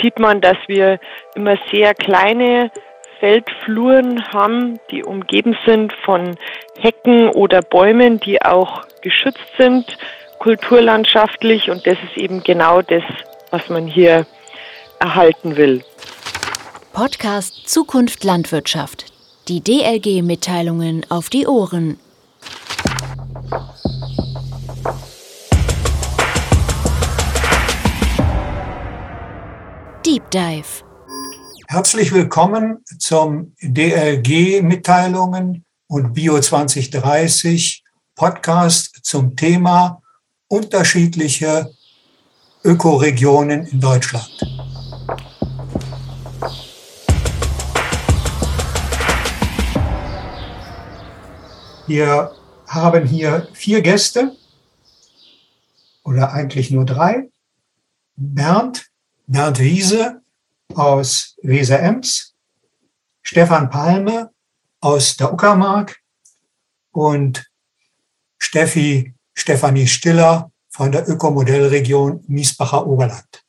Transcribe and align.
sieht 0.00 0.18
man, 0.18 0.40
dass 0.40 0.56
wir 0.66 0.98
immer 1.34 1.56
sehr 1.70 1.94
kleine 1.94 2.70
Feldfluren 3.20 4.32
haben, 4.32 4.80
die 4.90 5.04
umgeben 5.04 5.56
sind 5.66 5.92
von 6.04 6.36
Hecken 6.78 7.28
oder 7.28 7.60
Bäumen, 7.60 8.18
die 8.18 8.40
auch 8.42 8.82
geschützt 9.02 9.38
sind, 9.58 9.98
kulturlandschaftlich. 10.38 11.70
Und 11.70 11.86
das 11.86 11.98
ist 12.02 12.16
eben 12.16 12.42
genau 12.42 12.82
das, 12.82 13.02
was 13.50 13.68
man 13.68 13.86
hier 13.86 14.26
erhalten 14.98 15.56
will. 15.56 15.84
Podcast 16.92 17.68
Zukunft 17.68 18.24
Landwirtschaft. 18.24 19.06
Die 19.48 19.62
DLG-Mitteilungen 19.62 21.06
auf 21.08 21.28
die 21.28 21.46
Ohren. 21.46 21.98
Dive. 30.32 30.84
Herzlich 31.66 32.12
willkommen 32.12 32.84
zum 33.00 33.52
DLG 33.60 34.62
Mitteilungen 34.62 35.64
und 35.88 36.12
Bio 36.12 36.38
2030 36.38 37.82
Podcast 38.14 39.00
zum 39.02 39.34
Thema 39.34 40.00
unterschiedliche 40.46 41.72
Ökoregionen 42.62 43.66
in 43.66 43.80
Deutschland. 43.80 44.30
Wir 51.88 52.30
haben 52.68 53.04
hier 53.04 53.48
vier 53.52 53.80
Gäste 53.80 54.36
oder 56.04 56.32
eigentlich 56.32 56.70
nur 56.70 56.84
drei. 56.84 57.28
Bernd, 58.14 58.89
Bernd 59.32 59.60
Wiese 59.60 60.22
aus 60.74 61.36
Weser-Ems, 61.42 62.34
Stefan 63.22 63.70
Palme 63.70 64.34
aus 64.80 65.16
der 65.16 65.32
Uckermark 65.32 66.00
und 66.90 67.48
Steffi, 68.38 69.14
Stefanie 69.32 69.86
Stiller 69.86 70.50
von 70.68 70.90
der 70.90 71.08
Ökomodellregion 71.08 72.24
Miesbacher 72.26 72.84
Oberland. 72.84 73.46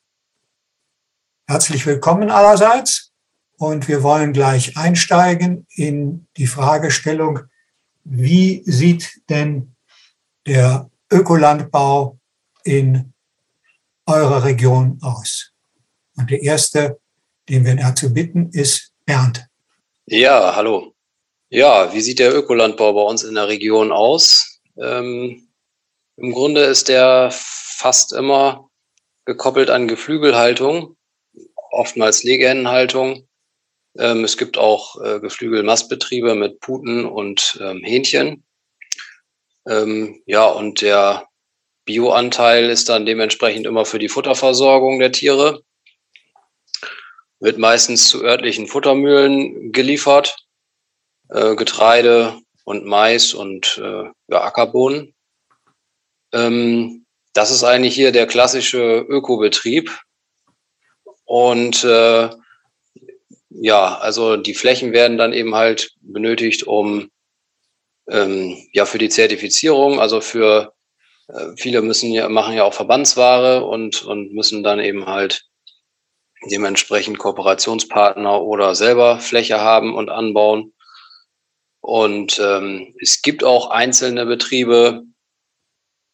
Herzlich 1.48 1.84
willkommen 1.88 2.30
allerseits 2.30 3.12
und 3.58 3.88
wir 3.88 4.04
wollen 4.04 4.34
gleich 4.34 4.78
einsteigen 4.78 5.66
in 5.72 6.28
die 6.38 6.46
Fragestellung, 6.46 7.40
wie 8.04 8.62
sieht 8.68 9.20
denn 9.30 9.76
der 10.46 10.92
Ökolandbau 11.12 12.20
in 12.66 13.14
eurer 14.06 14.44
Region 14.44 15.00
aus? 15.02 15.51
Und 16.18 16.30
der 16.30 16.42
erste, 16.42 17.00
den 17.50 17.66
wir 17.66 17.76
dazu 17.76 18.14
bitten, 18.14 18.50
ist 18.52 18.92
Bernd. 19.06 19.46
Ja, 20.06 20.56
hallo. 20.56 20.94
Ja, 21.50 21.94
wie 21.94 22.02
sieht 22.02 22.20
der 22.20 22.36
Ökolandbau 22.36 22.94
bei 22.94 23.02
uns 23.02 23.24
in 23.24 23.36
der 23.36 23.48
Region 23.48 23.92
aus? 23.92 24.60
Ähm, 24.78 25.48
Im 26.18 26.32
Grunde 26.32 26.62
ist 26.62 26.88
der 26.88 27.30
fast 27.32 28.14
immer 28.14 28.70
gekoppelt 29.26 29.70
an 29.70 29.88
Geflügelhaltung, 29.88 30.96
oftmals 31.72 32.24
Legehennenhaltung 32.24 33.28
ähm, 33.98 34.24
es 34.24 34.38
gibt 34.38 34.58
auch 34.58 35.02
äh, 35.02 35.20
Geflügelmastbetriebe 35.20 36.36
mit 36.36 36.60
Puten 36.60 37.06
und 37.06 37.60
ähm, 37.62 37.82
Hähnchen. 37.84 38.44
Ähm, 39.68 40.22
ja, 40.26 40.46
und 40.46 40.82
der 40.82 41.28
Bioanteil 41.86 42.70
ist 42.70 42.90
dann 42.90 43.06
dementsprechend 43.06 43.66
immer 43.66 43.86
für 43.86 44.00
die 44.00 44.10
Futterversorgung 44.10 45.00
der 45.00 45.12
Tiere. 45.12 45.62
Wird 47.42 47.58
meistens 47.58 48.08
zu 48.08 48.24
örtlichen 48.24 48.68
Futtermühlen 48.68 49.72
geliefert. 49.72 50.38
Äh, 51.30 51.56
Getreide 51.56 52.40
und 52.64 52.86
Mais 52.86 53.34
und 53.34 53.82
äh, 53.84 54.04
ja, 54.28 54.42
Ackerbohnen. 54.44 55.14
Ähm, 56.34 57.06
das 57.34 57.52
ist 57.52 57.64
eigentlich 57.64 57.96
hier 57.96 58.12
der 58.12 58.28
klassische 58.28 59.00
Ökobetrieb. 59.00 59.92
Und 61.26 61.84
äh, 61.84 62.30
ja, 63.50 63.98
also 63.98 64.38
die 64.38 64.54
Flächen 64.54 64.92
werden 64.92 65.18
dann 65.18 65.34
eben 65.34 65.56
halt 65.56 65.92
benötigt, 66.02 66.68
um 66.68 67.10
ähm, 68.10 68.58
ja 68.74 68.86
für 68.86 68.98
die 68.98 69.10
Zertifizierung, 69.10 70.00
also 70.00 70.22
für 70.22 70.74
äh, 71.28 71.48
viele 71.58 71.82
müssen 71.82 72.12
ja 72.12 72.30
machen 72.30 72.54
ja 72.56 72.64
auch 72.64 72.74
Verbandsware 72.74 73.66
und 73.66 74.04
und 74.04 74.34
müssen 74.34 74.64
dann 74.64 74.80
eben 74.80 75.06
halt 75.06 75.46
dementsprechend 76.46 77.20
Kooperationspartner 77.20 78.42
oder 78.42 78.76
selber 78.76 79.20
Fläche 79.20 79.62
haben 79.62 79.96
und 79.96 80.10
anbauen. 80.10 80.74
Und 81.82 82.40
ähm, 82.40 82.96
es 83.00 83.22
gibt 83.22 83.44
auch 83.44 83.70
einzelne 83.70 84.26
Betriebe, 84.26 85.04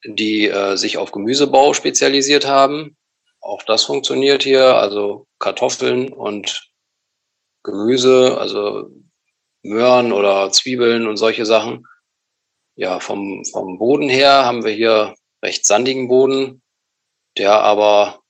die 0.06 0.48
äh, 0.48 0.78
sich 0.78 0.98
auf 0.98 1.12
Gemüsebau 1.12 1.74
spezialisiert 1.74 2.48
haben. 2.48 2.98
Auch 3.42 3.64
das 3.64 3.84
funktioniert 3.84 4.44
hier, 4.44 4.76
also 4.76 5.28
Kartoffeln 5.40 6.12
und 6.12 6.70
Gemüse, 7.64 8.38
also 8.40 8.90
Möhren 9.62 10.14
oder 10.14 10.52
Zwiebeln 10.52 11.08
und 11.08 11.18
solche 11.18 11.46
Sachen. 11.46 11.86
Ja, 12.76 13.00
vom, 13.00 13.44
vom 13.46 13.78
Boden 13.78 14.08
her 14.10 14.46
haben 14.46 14.64
wir 14.64 14.72
hier 14.72 15.16
recht 15.44 15.66
sandigen 15.66 16.08
Boden, 16.08 16.62
der 17.38 17.62
aber, 17.62 18.22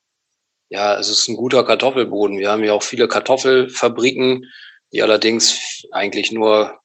ja, 0.69 0.97
es 1.00 1.09
ist 1.09 1.28
ein 1.28 1.38
guter 1.38 1.63
Kartoffelboden. 1.63 2.39
Wir 2.39 2.51
haben 2.51 2.63
hier 2.63 2.73
auch 2.73 2.83
viele 2.83 3.07
Kartoffelfabriken, 3.07 4.45
die 4.91 5.01
allerdings 5.01 5.85
eigentlich 5.91 6.31
nur 6.31 6.79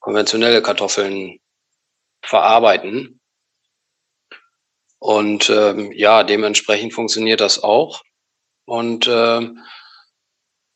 konventionelle 0.00 0.62
Kartoffeln 0.62 1.40
verarbeiten. 2.22 3.20
Und 4.98 5.50
ähm, 5.50 5.92
ja, 5.92 6.22
dementsprechend 6.22 6.92
funktioniert 6.92 7.40
das 7.40 7.62
auch. 7.62 8.02
Und 8.64 9.08
ähm, 9.08 9.64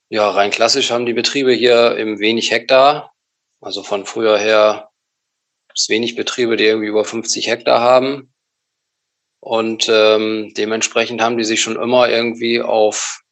ja, 0.08 0.30
rein 0.30 0.50
klassisch 0.50 0.90
haben 0.90 1.06
die 1.06 1.12
Betriebe 1.12 1.52
hier 1.52 1.96
im 1.96 2.18
wenig 2.18 2.50
Hektar. 2.50 3.12
Also 3.60 3.82
von 3.82 4.06
früher 4.06 4.38
her 4.38 4.90
es 5.74 5.88
wenig 5.88 6.16
Betriebe, 6.16 6.56
die 6.56 6.64
irgendwie 6.64 6.88
über 6.88 7.04
50 7.04 7.48
Hektar 7.48 7.80
haben. 7.80 8.32
Und 9.46 9.88
ähm, 9.88 10.52
dementsprechend 10.56 11.22
haben 11.22 11.38
die 11.38 11.44
sich 11.44 11.60
schon 11.60 11.80
immer 11.80 12.08
irgendwie 12.08 12.60
auf, 12.60 13.22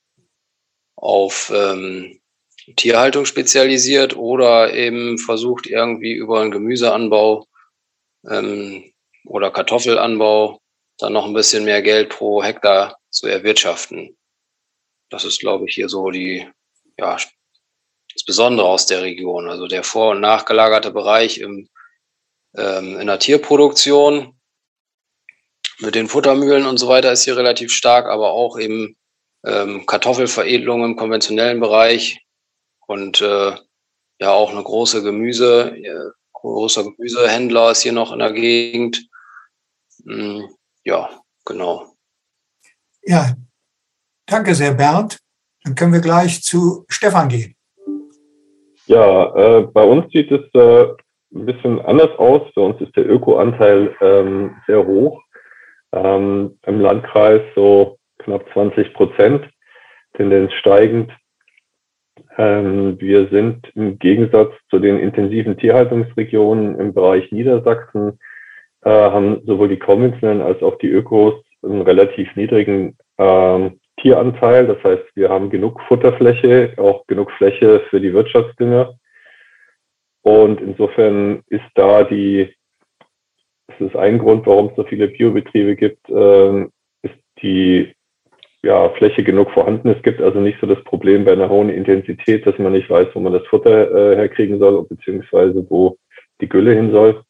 auf 0.94 1.50
ähm, 1.52 2.20
Tierhaltung 2.76 3.24
spezialisiert 3.24 4.16
oder 4.16 4.72
eben 4.72 5.18
versucht 5.18 5.66
irgendwie 5.66 6.12
über 6.12 6.40
einen 6.40 6.52
Gemüseanbau 6.52 7.48
ähm, 8.30 8.92
oder 9.24 9.50
Kartoffelanbau 9.50 10.60
dann 10.98 11.14
noch 11.14 11.26
ein 11.26 11.32
bisschen 11.32 11.64
mehr 11.64 11.82
Geld 11.82 12.10
pro 12.10 12.44
Hektar 12.44 12.96
zu 13.10 13.26
erwirtschaften. 13.26 14.16
Das 15.10 15.24
ist, 15.24 15.40
glaube 15.40 15.68
ich, 15.68 15.74
hier 15.74 15.88
so 15.88 16.12
die, 16.12 16.46
ja, 16.96 17.16
das 18.14 18.24
Besondere 18.24 18.68
aus 18.68 18.86
der 18.86 19.02
Region. 19.02 19.50
Also 19.50 19.66
der 19.66 19.82
vor- 19.82 20.12
und 20.12 20.20
nachgelagerte 20.20 20.92
Bereich 20.92 21.38
im, 21.38 21.68
ähm, 22.56 23.00
in 23.00 23.08
der 23.08 23.18
Tierproduktion 23.18 24.38
mit 25.80 25.94
den 25.94 26.08
Futtermühlen 26.08 26.66
und 26.66 26.78
so 26.78 26.88
weiter 26.88 27.12
ist 27.12 27.24
hier 27.24 27.36
relativ 27.36 27.72
stark, 27.72 28.06
aber 28.06 28.30
auch 28.30 28.58
eben 28.58 28.96
ähm, 29.44 29.86
Kartoffelveredelung 29.86 30.84
im 30.84 30.96
konventionellen 30.96 31.60
Bereich 31.60 32.24
und 32.86 33.20
äh, 33.20 33.52
ja 34.20 34.30
auch 34.30 34.50
eine 34.50 34.62
große 34.62 35.02
Gemüse, 35.02 35.76
äh, 35.76 36.10
großer 36.32 36.84
Gemüsehändler 36.84 37.70
ist 37.70 37.82
hier 37.82 37.92
noch 37.92 38.12
in 38.12 38.18
der 38.20 38.32
Gegend. 38.32 39.08
Mm, 40.04 40.42
ja, 40.84 41.10
genau. 41.44 41.94
Ja, 43.02 43.34
danke 44.26 44.54
sehr, 44.54 44.74
Bernd. 44.74 45.18
Dann 45.64 45.74
können 45.74 45.92
wir 45.92 46.00
gleich 46.00 46.42
zu 46.42 46.84
Stefan 46.88 47.28
gehen. 47.28 47.54
Ja, 48.86 49.34
äh, 49.34 49.62
bei 49.62 49.82
uns 49.82 50.10
sieht 50.12 50.30
es 50.30 50.42
äh, 50.52 50.84
ein 51.34 51.46
bisschen 51.46 51.80
anders 51.80 52.10
aus. 52.18 52.42
Bei 52.54 52.62
uns 52.62 52.80
ist 52.80 52.94
der 52.96 53.08
Ökoanteil 53.08 53.96
ähm, 54.00 54.56
sehr 54.66 54.86
hoch. 54.86 55.23
Ähm, 55.94 56.58
Im 56.66 56.80
Landkreis 56.80 57.42
so 57.54 57.98
knapp 58.18 58.44
20 58.52 58.92
Prozent, 58.94 59.48
Tendenz 60.16 60.52
steigend. 60.54 61.12
Ähm, 62.36 63.00
wir 63.00 63.28
sind 63.28 63.70
im 63.74 63.98
Gegensatz 63.98 64.52
zu 64.70 64.80
den 64.80 64.98
intensiven 64.98 65.56
Tierhaltungsregionen 65.56 66.78
im 66.80 66.94
Bereich 66.94 67.30
Niedersachsen, 67.30 68.18
äh, 68.82 68.90
haben 68.90 69.42
sowohl 69.46 69.68
die 69.68 69.78
konventionellen 69.78 70.42
als 70.42 70.62
auch 70.62 70.78
die 70.78 70.90
Ökos 70.90 71.34
einen 71.62 71.82
relativ 71.82 72.34
niedrigen 72.34 72.96
ähm, 73.18 73.80
Tieranteil. 74.00 74.66
Das 74.66 74.82
heißt, 74.82 75.04
wir 75.14 75.28
haben 75.28 75.48
genug 75.50 75.80
Futterfläche, 75.82 76.74
auch 76.76 77.06
genug 77.06 77.30
Fläche 77.32 77.80
für 77.90 78.00
die 78.00 78.12
Wirtschaftsdünger. 78.12 78.98
Und 80.22 80.60
insofern 80.60 81.42
ist 81.48 81.64
da 81.74 82.02
die, 82.02 82.52
das 83.66 83.80
ist 83.80 83.96
ein 83.96 84.18
Grund, 84.18 84.46
warum 84.46 84.68
es 84.68 84.76
so 84.76 84.84
viele 84.84 85.08
Biobetriebe 85.08 85.76
gibt, 85.76 86.08
äh, 86.10 86.62
ist 87.02 87.14
die 87.42 87.94
ja, 88.62 88.88
Fläche 88.90 89.22
genug 89.22 89.50
vorhanden. 89.50 89.90
Es 89.90 90.02
gibt 90.02 90.20
also 90.20 90.40
nicht 90.40 90.58
so 90.60 90.66
das 90.66 90.82
Problem 90.84 91.24
bei 91.24 91.32
einer 91.32 91.50
hohen 91.50 91.68
Intensität, 91.68 92.46
dass 92.46 92.58
man 92.58 92.72
nicht 92.72 92.88
weiß, 92.88 93.08
wo 93.14 93.20
man 93.20 93.32
das 93.32 93.46
Futter 93.46 94.12
äh, 94.12 94.16
herkriegen 94.16 94.58
soll, 94.58 94.84
beziehungsweise 94.86 95.66
wo 95.68 95.96
die 96.40 96.48
Gülle 96.48 96.74
hin 96.74 96.90
soll. 96.90 97.22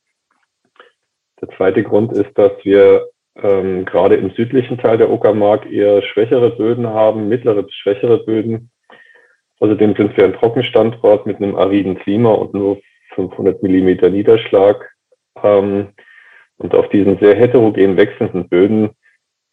Der 1.40 1.48
zweite 1.56 1.82
Grund 1.82 2.12
ist, 2.12 2.30
dass 2.38 2.52
wir 2.62 3.08
ähm, 3.36 3.84
gerade 3.84 4.14
im 4.14 4.30
südlichen 4.30 4.78
Teil 4.78 4.98
der 4.98 5.10
Uckermark 5.10 5.70
eher 5.70 6.02
schwächere 6.02 6.50
Böden 6.50 6.86
haben, 6.86 7.28
mittlere 7.28 7.64
bis 7.64 7.74
schwächere 7.74 8.24
Böden. 8.24 8.70
Außerdem 9.58 9.94
sind 9.96 10.16
wir 10.16 10.24
ein 10.24 10.34
Trockenstandort 10.34 11.26
mit 11.26 11.38
einem 11.38 11.56
ariden 11.56 11.98
Klima 11.98 12.32
und 12.32 12.54
nur 12.54 12.80
500 13.14 13.62
Millimeter 13.62 14.10
Niederschlag. 14.10 14.88
Ähm, 15.42 15.94
und 16.58 16.74
auf 16.74 16.88
diesen 16.88 17.18
sehr 17.18 17.34
heterogen 17.34 17.96
wechselnden 17.96 18.48
Böden 18.48 18.90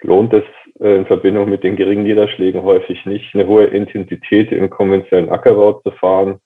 lohnt 0.03 0.33
es 0.33 0.43
äh, 0.79 0.95
in 0.95 1.05
Verbindung 1.05 1.49
mit 1.49 1.63
den 1.63 1.75
geringen 1.75 2.03
Niederschlägen 2.03 2.63
häufig 2.63 3.05
nicht, 3.05 3.33
eine 3.33 3.47
hohe 3.47 3.65
Intensität 3.65 4.51
im 4.51 4.69
konventionellen 4.69 5.29
Ackerbau 5.29 5.73
zu 5.73 5.91
fahren. 5.91 6.39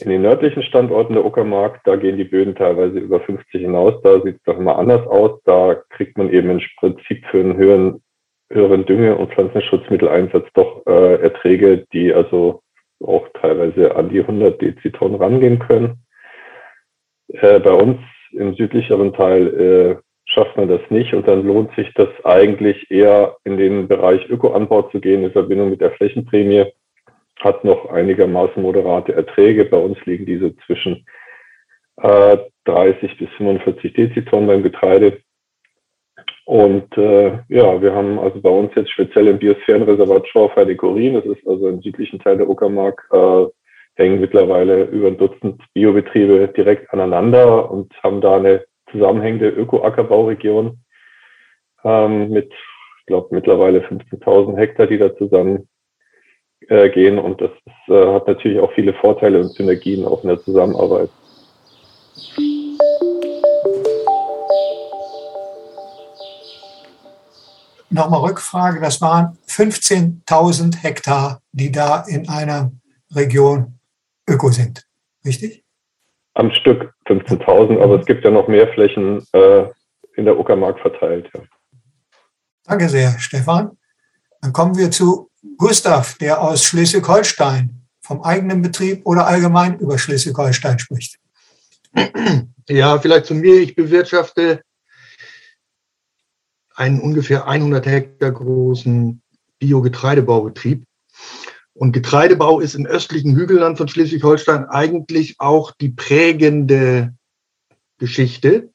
In 0.00 0.10
den 0.10 0.22
nördlichen 0.22 0.64
Standorten 0.64 1.14
der 1.14 1.24
Uckermark, 1.24 1.80
da 1.84 1.94
gehen 1.94 2.16
die 2.16 2.24
Böden 2.24 2.56
teilweise 2.56 2.98
über 2.98 3.20
50 3.20 3.60
hinaus, 3.60 3.94
da 4.02 4.20
sieht 4.22 4.36
es 4.36 4.42
doch 4.42 4.58
immer 4.58 4.76
anders 4.76 5.06
aus. 5.06 5.40
Da 5.44 5.76
kriegt 5.90 6.18
man 6.18 6.32
eben 6.32 6.50
im 6.50 6.60
Prinzip 6.78 7.24
für 7.30 7.38
einen 7.38 7.56
höheren, 7.56 8.02
höheren 8.50 8.84
Dünge- 8.86 9.16
und 9.16 9.32
Pflanzenschutzmitteleinsatz 9.32 10.48
doch 10.54 10.84
äh, 10.86 11.22
Erträge, 11.22 11.86
die 11.92 12.12
also 12.12 12.62
auch 13.00 13.28
teilweise 13.40 13.94
an 13.94 14.08
die 14.08 14.20
100 14.20 14.60
Dezitonnen 14.60 15.20
rangehen 15.20 15.60
können. 15.60 16.04
Äh, 17.28 17.60
bei 17.60 17.72
uns 17.72 17.98
im 18.34 18.54
südlicheren 18.54 19.12
Teil 19.14 19.48
äh, 19.60 19.96
schafft 20.26 20.56
man 20.56 20.68
das 20.68 20.80
nicht 20.90 21.14
und 21.14 21.28
dann 21.28 21.46
lohnt 21.46 21.74
sich 21.76 21.92
das 21.94 22.08
eigentlich 22.24 22.90
eher 22.90 23.36
in 23.44 23.56
den 23.56 23.88
Bereich 23.88 24.28
Ökoanbau 24.28 24.82
zu 24.82 25.00
gehen 25.00 25.24
in 25.24 25.32
Verbindung 25.32 25.70
mit 25.70 25.80
der 25.80 25.92
Flächenprämie. 25.92 26.64
Hat 27.40 27.64
noch 27.64 27.90
einigermaßen 27.90 28.62
moderate 28.62 29.12
Erträge. 29.14 29.64
Bei 29.66 29.76
uns 29.76 29.98
liegen 30.06 30.24
diese 30.24 30.56
zwischen 30.66 31.04
äh, 31.96 32.38
30 32.64 33.18
bis 33.18 33.28
45 33.36 33.92
Dezitonnen 33.92 34.46
beim 34.46 34.62
Getreide. 34.62 35.20
Und 36.46 36.96
äh, 36.98 37.38
ja, 37.48 37.80
wir 37.80 37.94
haben 37.94 38.18
also 38.18 38.40
bei 38.40 38.50
uns 38.50 38.72
jetzt 38.74 38.90
speziell 38.90 39.28
im 39.28 39.38
Biosphärenreservat 39.38 40.28
Schorfheide-Korin, 40.28 41.14
das 41.14 41.24
ist 41.24 41.46
also 41.46 41.68
im 41.68 41.80
südlichen 41.80 42.18
Teil 42.18 42.36
der 42.36 42.48
Uckermark, 42.48 43.08
äh, 43.12 43.46
hängen 43.94 44.20
mittlerweile 44.20 44.84
über 44.84 45.08
ein 45.08 45.18
Dutzend 45.18 45.62
Biobetriebe 45.72 46.48
direkt 46.48 46.92
aneinander 46.92 47.70
und 47.70 47.92
haben 48.02 48.20
da 48.20 48.36
eine 48.36 48.64
zusammenhängende 48.90 49.48
Öko-Ackerbauregion 49.48 50.78
ähm, 51.84 52.30
mit, 52.30 52.52
ich 53.00 53.06
glaube, 53.06 53.28
mittlerweile 53.34 53.80
15.000 53.80 54.56
Hektar, 54.56 54.86
die 54.86 54.98
da 54.98 55.16
zusammen 55.16 55.68
äh, 56.68 56.88
gehen. 56.90 57.18
Und 57.18 57.40
das 57.40 57.50
ist, 57.50 57.94
äh, 57.94 58.14
hat 58.14 58.26
natürlich 58.26 58.58
auch 58.60 58.72
viele 58.72 58.94
Vorteile 58.94 59.40
und 59.40 59.52
Synergien 59.52 60.04
auch 60.04 60.22
in 60.22 60.28
der 60.28 60.40
Zusammenarbeit. 60.40 61.10
Nochmal 67.90 68.20
Rückfrage, 68.20 68.80
das 68.80 69.00
waren 69.00 69.38
15.000 69.46 70.82
Hektar, 70.82 71.40
die 71.52 71.70
da 71.70 72.04
in 72.08 72.28
einer 72.28 72.72
Region 73.14 73.78
öko 74.28 74.50
sind, 74.50 74.86
richtig? 75.24 75.64
am 76.34 76.50
Stück 76.50 76.92
15.000, 77.06 77.80
aber 77.80 77.98
es 77.98 78.06
gibt 78.06 78.24
ja 78.24 78.30
noch 78.30 78.48
mehr 78.48 78.68
Flächen 78.74 79.24
äh, 79.32 79.66
in 80.16 80.24
der 80.24 80.38
Uckermark 80.38 80.78
verteilt. 80.80 81.30
Ja. 81.32 81.40
Danke 82.64 82.88
sehr, 82.88 83.18
Stefan. 83.18 83.78
Dann 84.40 84.52
kommen 84.52 84.76
wir 84.76 84.90
zu 84.90 85.30
Gustav, 85.56 86.16
der 86.18 86.40
aus 86.40 86.64
Schleswig-Holstein 86.64 87.86
vom 88.02 88.22
eigenen 88.22 88.62
Betrieb 88.62 89.06
oder 89.06 89.26
allgemein 89.26 89.78
über 89.78 89.98
Schleswig-Holstein 89.98 90.78
spricht. 90.78 91.18
Ja, 92.66 92.98
vielleicht 92.98 93.26
zu 93.26 93.34
mir. 93.34 93.60
Ich 93.60 93.76
bewirtschafte 93.76 94.62
einen 96.74 96.98
ungefähr 96.98 97.46
100 97.46 97.84
Hektar 97.84 98.32
großen 98.32 99.22
Biogetreidebaubetrieb 99.58 100.86
und 101.74 101.92
Getreidebau 101.92 102.60
ist 102.60 102.74
im 102.74 102.86
östlichen 102.86 103.34
Hügelland 103.34 103.78
von 103.78 103.88
Schleswig-Holstein 103.88 104.66
eigentlich 104.66 105.36
auch 105.38 105.72
die 105.72 105.90
prägende 105.90 107.14
Geschichte. 107.98 108.70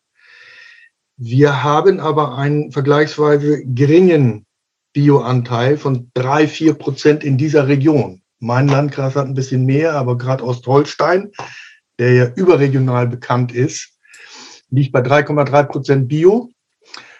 Wir 1.15 1.63
haben 1.63 1.99
aber 1.99 2.37
einen 2.37 2.71
vergleichsweise 2.71 3.63
geringen 3.65 4.45
Bioanteil 4.93 5.77
von 5.77 6.11
drei, 6.13 6.47
vier 6.47 6.73
Prozent 6.73 7.23
in 7.23 7.37
dieser 7.37 7.67
Region. 7.67 8.21
Mein 8.39 8.67
Landkreis 8.67 9.15
hat 9.15 9.27
ein 9.27 9.33
bisschen 9.33 9.65
mehr, 9.65 9.93
aber 9.93 10.17
gerade 10.17 10.43
Ostholstein, 10.43 11.31
der 11.99 12.13
ja 12.13 12.25
überregional 12.35 13.07
bekannt 13.07 13.53
ist, 13.53 13.97
liegt 14.69 14.91
bei 14.91 15.01
3,3 15.01 15.63
Prozent 15.63 16.07
Bio. 16.07 16.49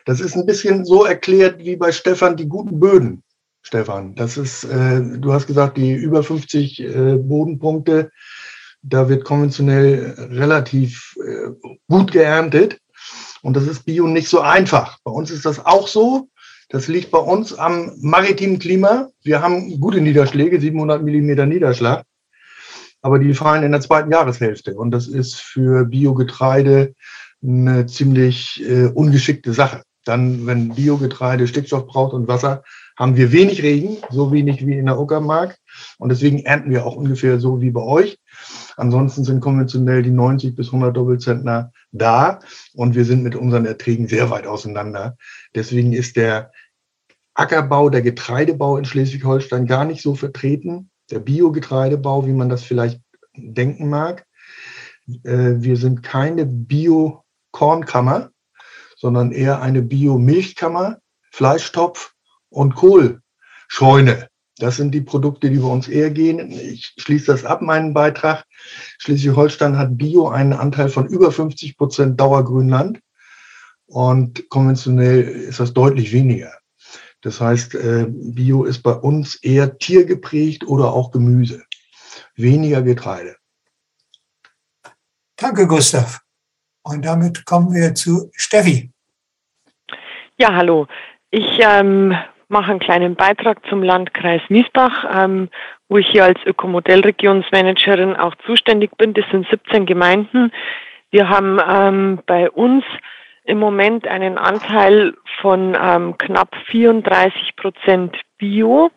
Das 0.06 0.20
ist 0.20 0.36
ein 0.36 0.46
bisschen 0.46 0.86
so 0.86 1.06
erklärt 1.06 1.60
wie 1.60 1.76
bei 1.76 1.92
Stefan 1.92 2.38
die 2.38 2.48
guten 2.48 2.80
Böden. 2.80 3.24
Stefan. 3.62 4.16
Das 4.16 4.38
ist, 4.38 4.64
äh, 4.64 5.02
du 5.02 5.34
hast 5.34 5.48
gesagt, 5.48 5.78
die 5.78 5.94
über 5.94 6.24
50 6.24 6.80
äh, 6.80 7.16
Bodenpunkte, 7.18 8.12
da 8.82 9.10
wird 9.10 9.26
konventionell 9.26 10.16
relativ 10.32 11.16
äh, 11.18 11.52
gut 11.88 12.12
geerntet. 12.12 12.80
Und 13.42 13.56
das 13.56 13.68
ist 13.68 13.86
Bio 13.86 14.08
nicht 14.08 14.30
so 14.30 14.42
einfach. 14.42 14.98
Bei 15.04 15.12
uns 15.12 15.32
ist 15.32 15.46
das 15.46 15.66
auch 15.66 15.88
so. 15.88 16.30
Das 16.70 16.88
liegt 16.88 17.12
bei 17.12 17.20
uns 17.20 17.54
am 17.54 17.92
maritimen 18.02 18.60
Klima. 18.60 19.10
Wir 19.24 19.42
haben 19.42 19.80
gute 19.80 20.02
Niederschläge, 20.02 20.60
700 20.62 21.02
Millimeter 21.02 21.46
Niederschlag. 21.46 22.04
Aber 23.02 23.18
die 23.18 23.34
fallen 23.34 23.64
in 23.64 23.72
der 23.72 23.82
zweiten 23.82 24.12
Jahreshälfte. 24.12 24.76
Und 24.76 24.92
das 24.92 25.08
ist 25.08 25.36
für 25.36 25.86
Biogetreide 25.86 26.94
eine 27.42 27.86
ziemlich 27.86 28.64
äh, 28.66 28.88
ungeschickte 28.88 29.54
Sache. 29.54 29.84
Dann, 30.06 30.46
wenn 30.46 30.76
Biogetreide 30.76 31.48
Stickstoff 31.48 31.88
braucht 31.88 32.14
und 32.14 32.28
Wasser, 32.28 32.64
haben 33.00 33.16
wir 33.16 33.32
wenig 33.32 33.64
Regen, 33.64 33.98
so 34.10 34.34
wenig 34.34 34.68
wie 34.68 34.78
in 34.78 34.86
der 34.86 35.00
Uckermark. 35.00 35.58
Und 35.98 36.10
deswegen 36.10 36.40
ernten 36.40 36.70
wir 36.70 36.86
auch 36.86 36.98
ungefähr 36.98 37.40
so 37.40 37.62
wie 37.62 37.72
bei 37.72 37.82
euch. 37.82 38.20
Ansonsten 38.76 39.24
sind 39.24 39.40
konventionell 39.40 40.04
die 40.04 40.12
90 40.12 40.54
bis 40.54 40.68
100 40.68 40.96
Doppelzentner 40.96 41.72
da 41.94 42.40
und 42.74 42.96
wir 42.96 43.06
sind 43.06 43.24
mit 43.24 43.36
unseren 43.36 43.66
Erträgen 43.66 44.08
sehr 44.08 44.30
weit 44.30 44.46
auseinander. 44.46 45.16
Deswegen 45.56 45.94
ist 45.94 46.18
der 46.18 46.52
Ackerbau, 47.34 47.90
der 47.90 48.02
Getreidebau 48.02 48.76
in 48.76 48.84
Schleswig-Holstein 48.84 49.66
gar 49.66 49.86
nicht 49.86 50.02
so 50.02 50.14
vertreten. 50.16 50.90
Der 51.10 51.20
Biogetreidebau, 51.20 52.28
wie 52.28 52.34
man 52.34 52.50
das 52.50 52.64
vielleicht 52.64 53.02
denken 53.34 53.88
mag. 53.88 54.26
Äh, 55.24 55.56
wir 55.62 55.78
sind 55.78 56.04
keine 56.04 56.46
Bio-Kornkammer, 56.46 58.32
sondern 58.98 59.32
eher 59.32 59.62
eine 59.62 59.82
Bio-Milchkammer, 59.82 61.00
Fleischtopf 61.32 62.14
und 62.50 62.76
Kohlscheune. 62.76 64.30
Das 64.58 64.76
sind 64.76 64.92
die 64.92 65.02
Produkte, 65.02 65.50
die 65.50 65.60
bei 65.60 65.68
uns 65.68 65.88
eher 65.88 66.10
gehen. 66.12 66.52
Ich 66.52 66.94
schließe 66.98 67.28
das 67.28 67.46
ab, 67.46 67.62
meinen 67.62 67.94
Beitrag. 67.94 68.44
Schleswig-Holstein 69.00 69.78
hat 69.78 69.98
Bio 69.98 70.28
einen 70.28 70.54
Anteil 70.54 70.90
von 70.90 71.08
über 71.08 71.32
50 71.32 71.78
Prozent 71.78 72.20
Dauergrünland 72.20 73.00
und 73.86 74.50
konventionell 74.50 75.24
ist 75.24 75.62
das 75.62 75.74
deutlich 75.74 76.12
weniger. 76.12 76.54
Das 77.22 77.40
heißt, 77.42 77.76
äh, 77.76 78.06
Bio 78.10 78.66
ist 78.66 78.82
bei 78.82 78.94
uns 78.94 79.36
eher 79.36 79.78
tiergeprägt 79.78 80.68
oder 80.68 80.94
auch 80.94 81.12
Gemüse. 81.12 81.64
Weniger 82.36 82.82
Getreide. 82.82 83.36
Danke, 85.36 85.68
Gustav. 85.68 86.20
Und 86.84 87.06
damit 87.06 87.46
kommen 87.46 87.74
wir 87.74 87.94
zu 87.96 88.30
Steffi. 88.34 88.92
Ja, 90.38 90.54
hallo. 90.54 90.88
Ich 91.32 91.60
ähm, 91.60 92.14
mache 92.50 92.72
einen 92.72 92.80
kleinen 92.80 93.16
Beitrag 93.16 93.66
zum 93.68 93.84
Landkreis 93.84 94.42
Miesbach, 94.50 95.06
ähm, 95.16 95.50
wo 95.88 95.98
ich 95.98 96.08
hier 96.08 96.26
als 96.26 96.44
Ökomodellregionsmanagerin 96.46 98.16
auch 98.16 98.36
zuständig 98.46 98.92
bin. 98.98 99.14
Das 99.14 99.26
sind 99.32 99.48
17 99.50 99.86
Gemeinden. 99.86 100.52
Wir 101.12 101.30
haben 101.30 101.60
ähm, 101.68 102.20
bei 102.26 102.50
uns 102.50 102.84
im 103.46 103.60
Moment 103.60 104.08
einen 104.08 104.38
Anteil 104.38 105.16
von 105.42 105.76
ähm, 105.80 106.18
knapp 106.18 106.56
34 106.68 107.56
Prozent 107.56 108.16
Bio. 108.38 108.92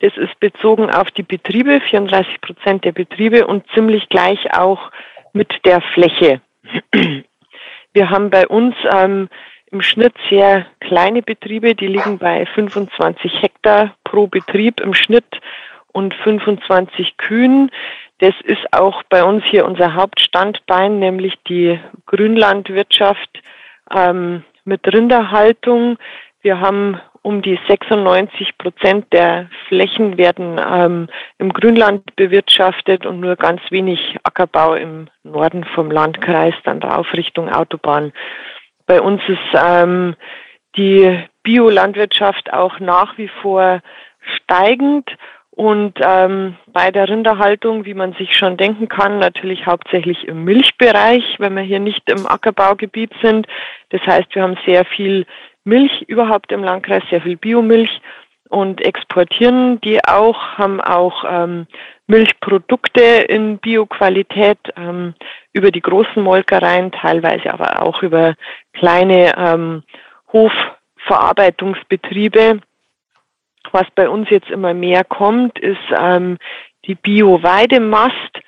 Das 0.00 0.16
ist 0.16 0.38
bezogen 0.40 0.90
auf 0.90 1.10
die 1.12 1.22
Betriebe, 1.22 1.80
34 1.80 2.40
Prozent 2.40 2.84
der 2.84 2.92
Betriebe 2.92 3.46
und 3.46 3.64
ziemlich 3.74 4.08
gleich 4.08 4.52
auch 4.56 4.90
mit 5.32 5.52
der 5.64 5.80
Fläche. 5.80 6.40
Wir 7.92 8.10
haben 8.10 8.30
bei 8.30 8.48
uns 8.48 8.74
ähm, 8.92 9.28
im 9.72 9.80
Schnitt 9.80 10.14
sehr 10.30 10.66
kleine 10.80 11.22
Betriebe, 11.22 11.74
die 11.74 11.86
liegen 11.86 12.18
bei 12.18 12.46
25 12.46 13.40
Hektar 13.40 13.94
pro 14.04 14.26
Betrieb 14.26 14.80
im 14.80 14.94
Schnitt 14.94 15.40
und 15.92 16.14
25 16.14 17.16
Kühen. 17.16 17.70
Das 18.18 18.34
ist 18.44 18.72
auch 18.72 19.02
bei 19.08 19.24
uns 19.24 19.44
hier 19.46 19.64
unser 19.64 19.94
Hauptstandbein, 19.94 20.98
nämlich 20.98 21.34
die 21.48 21.80
Grünlandwirtschaft 22.06 23.42
ähm, 23.90 24.44
mit 24.64 24.86
Rinderhaltung. 24.86 25.98
Wir 26.42 26.60
haben 26.60 27.00
um 27.22 27.40
die 27.40 27.58
96 27.68 28.58
Prozent 28.58 29.06
der 29.12 29.48
Flächen 29.68 30.18
werden 30.18 30.60
ähm, 30.64 31.08
im 31.38 31.52
Grünland 31.52 32.14
bewirtschaftet 32.16 33.06
und 33.06 33.20
nur 33.20 33.36
ganz 33.36 33.60
wenig 33.70 34.16
Ackerbau 34.24 34.74
im 34.74 35.06
Norden 35.22 35.64
vom 35.64 35.90
Landkreis, 35.90 36.54
dann 36.64 36.82
rauf 36.82 37.12
Richtung 37.14 37.48
Autobahn. 37.48 38.12
Bei 38.92 39.00
uns 39.00 39.22
ist 39.26 39.38
ähm, 39.54 40.16
die 40.76 41.18
Biolandwirtschaft 41.44 42.52
auch 42.52 42.78
nach 42.78 43.16
wie 43.16 43.28
vor 43.40 43.80
steigend 44.36 45.08
und 45.50 45.98
ähm, 46.02 46.56
bei 46.66 46.90
der 46.90 47.08
Rinderhaltung, 47.08 47.86
wie 47.86 47.94
man 47.94 48.12
sich 48.12 48.36
schon 48.36 48.58
denken 48.58 48.90
kann, 48.90 49.18
natürlich 49.18 49.64
hauptsächlich 49.64 50.28
im 50.28 50.44
Milchbereich, 50.44 51.24
wenn 51.38 51.56
wir 51.56 51.62
hier 51.62 51.80
nicht 51.80 52.06
im 52.10 52.26
Ackerbaugebiet 52.26 53.12
sind. 53.22 53.46
Das 53.88 54.02
heißt, 54.02 54.34
wir 54.34 54.42
haben 54.42 54.58
sehr 54.66 54.84
viel 54.84 55.24
Milch 55.64 56.02
überhaupt 56.02 56.52
im 56.52 56.62
Landkreis, 56.62 57.02
sehr 57.08 57.22
viel 57.22 57.38
Biomilch 57.38 58.02
und 58.52 58.80
exportieren 58.80 59.80
die 59.80 60.04
auch, 60.04 60.58
haben 60.58 60.80
auch 60.80 61.24
ähm, 61.26 61.66
Milchprodukte 62.06 63.00
in 63.00 63.58
Bioqualität 63.58 64.58
ähm, 64.76 65.14
über 65.52 65.70
die 65.70 65.80
großen 65.80 66.22
Molkereien, 66.22 66.92
teilweise 66.92 67.52
aber 67.52 67.82
auch 67.82 68.02
über 68.02 68.34
kleine 68.72 69.34
ähm, 69.36 69.82
Hofverarbeitungsbetriebe 70.32 72.60
was 73.70 73.86
bei 73.94 74.08
uns 74.08 74.28
jetzt 74.30 74.50
immer 74.50 74.74
mehr 74.74 75.04
kommt, 75.04 75.58
ist 75.58 75.78
ähm, 75.96 76.38
die 76.86 76.94
Bio-Weidemast. 76.94 78.40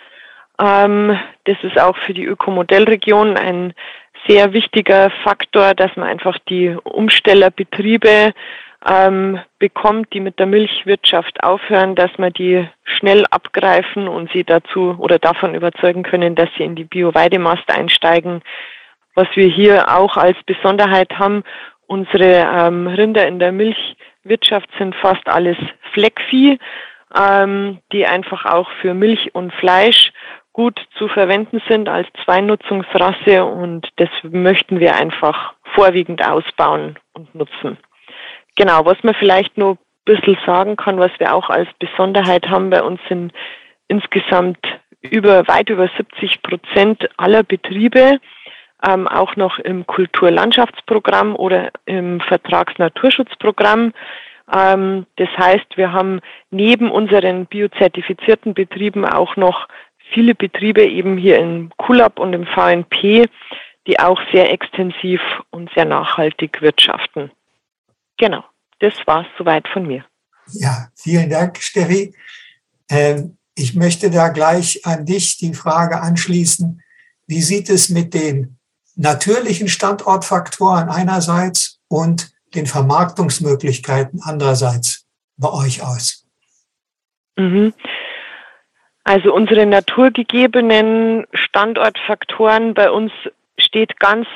Ähm, 0.58 1.18
das 1.44 1.56
ist 1.62 1.78
auch 1.78 1.96
für 1.99 2.14
die 2.14 2.25
Ökomodellregion 2.25 3.37
ein 3.37 3.75
sehr 4.26 4.52
wichtiger 4.52 5.11
Faktor, 5.23 5.75
dass 5.75 5.94
man 5.96 6.08
einfach 6.08 6.38
die 6.49 6.76
Umstellerbetriebe 6.82 8.32
ähm, 8.87 9.41
bekommt, 9.59 10.12
die 10.12 10.21
mit 10.21 10.38
der 10.38 10.47
Milchwirtschaft 10.47 11.43
aufhören, 11.43 11.95
dass 11.95 12.11
man 12.19 12.33
die 12.33 12.69
schnell 12.85 13.25
abgreifen 13.31 14.09
und 14.09 14.31
sie 14.33 14.45
dazu 14.45 14.97
oder 14.99 15.19
davon 15.19 15.55
überzeugen 15.55 16.03
können, 16.03 16.35
dass 16.35 16.49
sie 16.57 16.64
in 16.64 16.75
die 16.75 16.85
Bio-Weidemast 16.85 17.71
einsteigen. 17.71 18.43
Was 19.14 19.29
wir 19.35 19.47
hier 19.47 19.97
auch 19.97 20.17
als 20.17 20.37
Besonderheit 20.45 21.19
haben, 21.19 21.45
unsere 21.87 22.47
ähm, 22.53 22.87
Rinder 22.87 23.26
in 23.26 23.38
der 23.38 23.53
Milch 23.53 23.97
Wirtschaft 24.25 24.69
sind 24.79 24.95
fast 24.97 25.26
alles 25.29 25.57
Fleckvieh, 25.93 26.59
ähm, 27.14 27.79
die 27.93 28.07
einfach 28.07 28.45
auch 28.47 28.69
für 28.81 28.95
Milch 28.95 29.35
und 29.35 29.53
Fleisch 29.55 30.12
gut 30.53 30.81
zu 30.97 31.09
verwenden 31.09 31.61
sind 31.69 31.88
als 31.88 32.09
Zweinutzungsrasse 32.25 33.45
und 33.45 33.88
das 33.97 34.09
möchten 34.23 34.81
wir 34.81 34.95
einfach 34.95 35.55
vorwiegend 35.75 36.26
ausbauen 36.26 36.99
und 37.12 37.35
nutzen. 37.35 37.76
Genau, 38.56 38.84
was 38.84 39.02
man 39.02 39.14
vielleicht 39.14 39.58
nur 39.58 39.73
ein 39.73 39.78
bisschen 40.04 40.38
sagen 40.46 40.76
kann, 40.76 40.99
was 40.99 41.11
wir 41.18 41.34
auch 41.34 41.50
als 41.50 41.68
Besonderheit 41.78 42.49
haben 42.49 42.70
bei 42.70 42.82
uns 42.82 43.00
sind 43.08 43.32
insgesamt 43.88 44.58
über 45.00 45.46
weit 45.49 45.68
über 45.68 45.88
70 45.96 46.42
Prozent 46.42 47.08
aller 47.16 47.42
Betriebe 47.42 48.18
ähm, 48.87 49.08
auch 49.08 49.37
noch 49.37 49.58
im 49.58 49.87
Kulturlandschaftsprogramm 49.87 51.37
oder 51.37 51.70
im 51.87 52.20
Vertragsnaturschutzprogramm. 52.20 53.92
Ähm, 54.52 55.06
das 55.16 55.28
heißt, 55.37 55.76
wir 55.76 55.92
haben 55.92 56.20
neben 56.50 56.90
unseren 56.90 57.46
biozertifizierten 57.46 58.54
Betrieben 58.54 59.04
auch 59.04 59.37
noch 59.37 59.68
viele 60.12 60.34
Betriebe 60.34 60.84
eben 60.84 61.16
hier 61.16 61.38
im 61.38 61.70
KULAB 61.76 62.18
und 62.18 62.32
im 62.34 62.46
VNP, 62.46 63.26
die 63.87 63.99
auch 63.99 64.20
sehr 64.32 64.52
extensiv 64.52 65.20
und 65.50 65.70
sehr 65.75 65.84
nachhaltig 65.84 66.61
wirtschaften. 66.61 67.30
Genau, 68.18 68.44
das 68.80 68.94
war 69.06 69.23
es 69.23 69.26
soweit 69.38 69.66
von 69.68 69.87
mir. 69.87 70.04
Ja, 70.52 70.88
vielen 70.94 71.30
Dank, 71.30 71.59
Steffi. 71.59 72.14
Ähm, 72.88 73.38
ich 73.54 73.75
möchte 73.75 74.11
da 74.11 74.28
gleich 74.28 74.85
an 74.85 75.06
dich 75.06 75.38
die 75.38 75.54
Frage 75.54 76.00
anschließen. 76.00 76.83
Wie 77.26 77.40
sieht 77.40 77.71
es 77.71 77.88
mit 77.88 78.14
den 78.14 78.59
natürlichen 78.97 79.68
Standortfaktoren 79.68 80.88
einerseits 80.88 81.80
und 81.88 82.33
den 82.54 82.66
Vermarktungsmöglichkeiten 82.66 84.21
andererseits 84.23 85.06
bei 85.37 85.50
euch 85.50 85.83
aus? 85.83 86.26
Mhm. 87.37 87.73
Also 89.04 89.35
unsere 89.35 89.66
naturgegebenen 89.66 91.26
Standortfaktoren 91.33 92.75
bei 92.75 92.90
uns 92.90 93.12
steht 93.59 93.99
ganz 94.00 94.26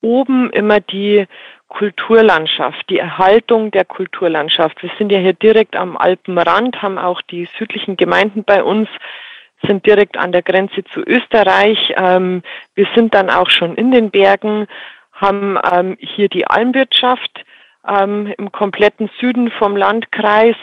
oben 0.00 0.50
immer 0.50 0.80
die 0.80 1.26
Kulturlandschaft, 1.68 2.88
die 2.88 2.98
Erhaltung 2.98 3.70
der 3.70 3.84
Kulturlandschaft. 3.84 4.82
Wir 4.82 4.90
sind 4.98 5.12
ja 5.12 5.18
hier 5.18 5.34
direkt 5.34 5.76
am 5.76 5.96
Alpenrand, 5.96 6.80
haben 6.82 6.98
auch 6.98 7.20
die 7.22 7.48
südlichen 7.58 7.96
Gemeinden 7.96 8.44
bei 8.44 8.62
uns 8.62 8.88
sind 9.66 9.86
direkt 9.86 10.16
an 10.16 10.32
der 10.32 10.42
Grenze 10.42 10.84
zu 10.84 11.00
Österreich. 11.00 11.94
Ähm, 11.96 12.42
wir 12.74 12.86
sind 12.94 13.14
dann 13.14 13.30
auch 13.30 13.50
schon 13.50 13.74
in 13.74 13.90
den 13.90 14.10
Bergen, 14.10 14.66
haben 15.12 15.58
ähm, 15.70 15.96
hier 15.98 16.28
die 16.28 16.46
Almwirtschaft 16.46 17.44
ähm, 17.86 18.32
im 18.38 18.52
kompletten 18.52 19.10
Süden 19.20 19.50
vom 19.50 19.76
Landkreis, 19.76 20.56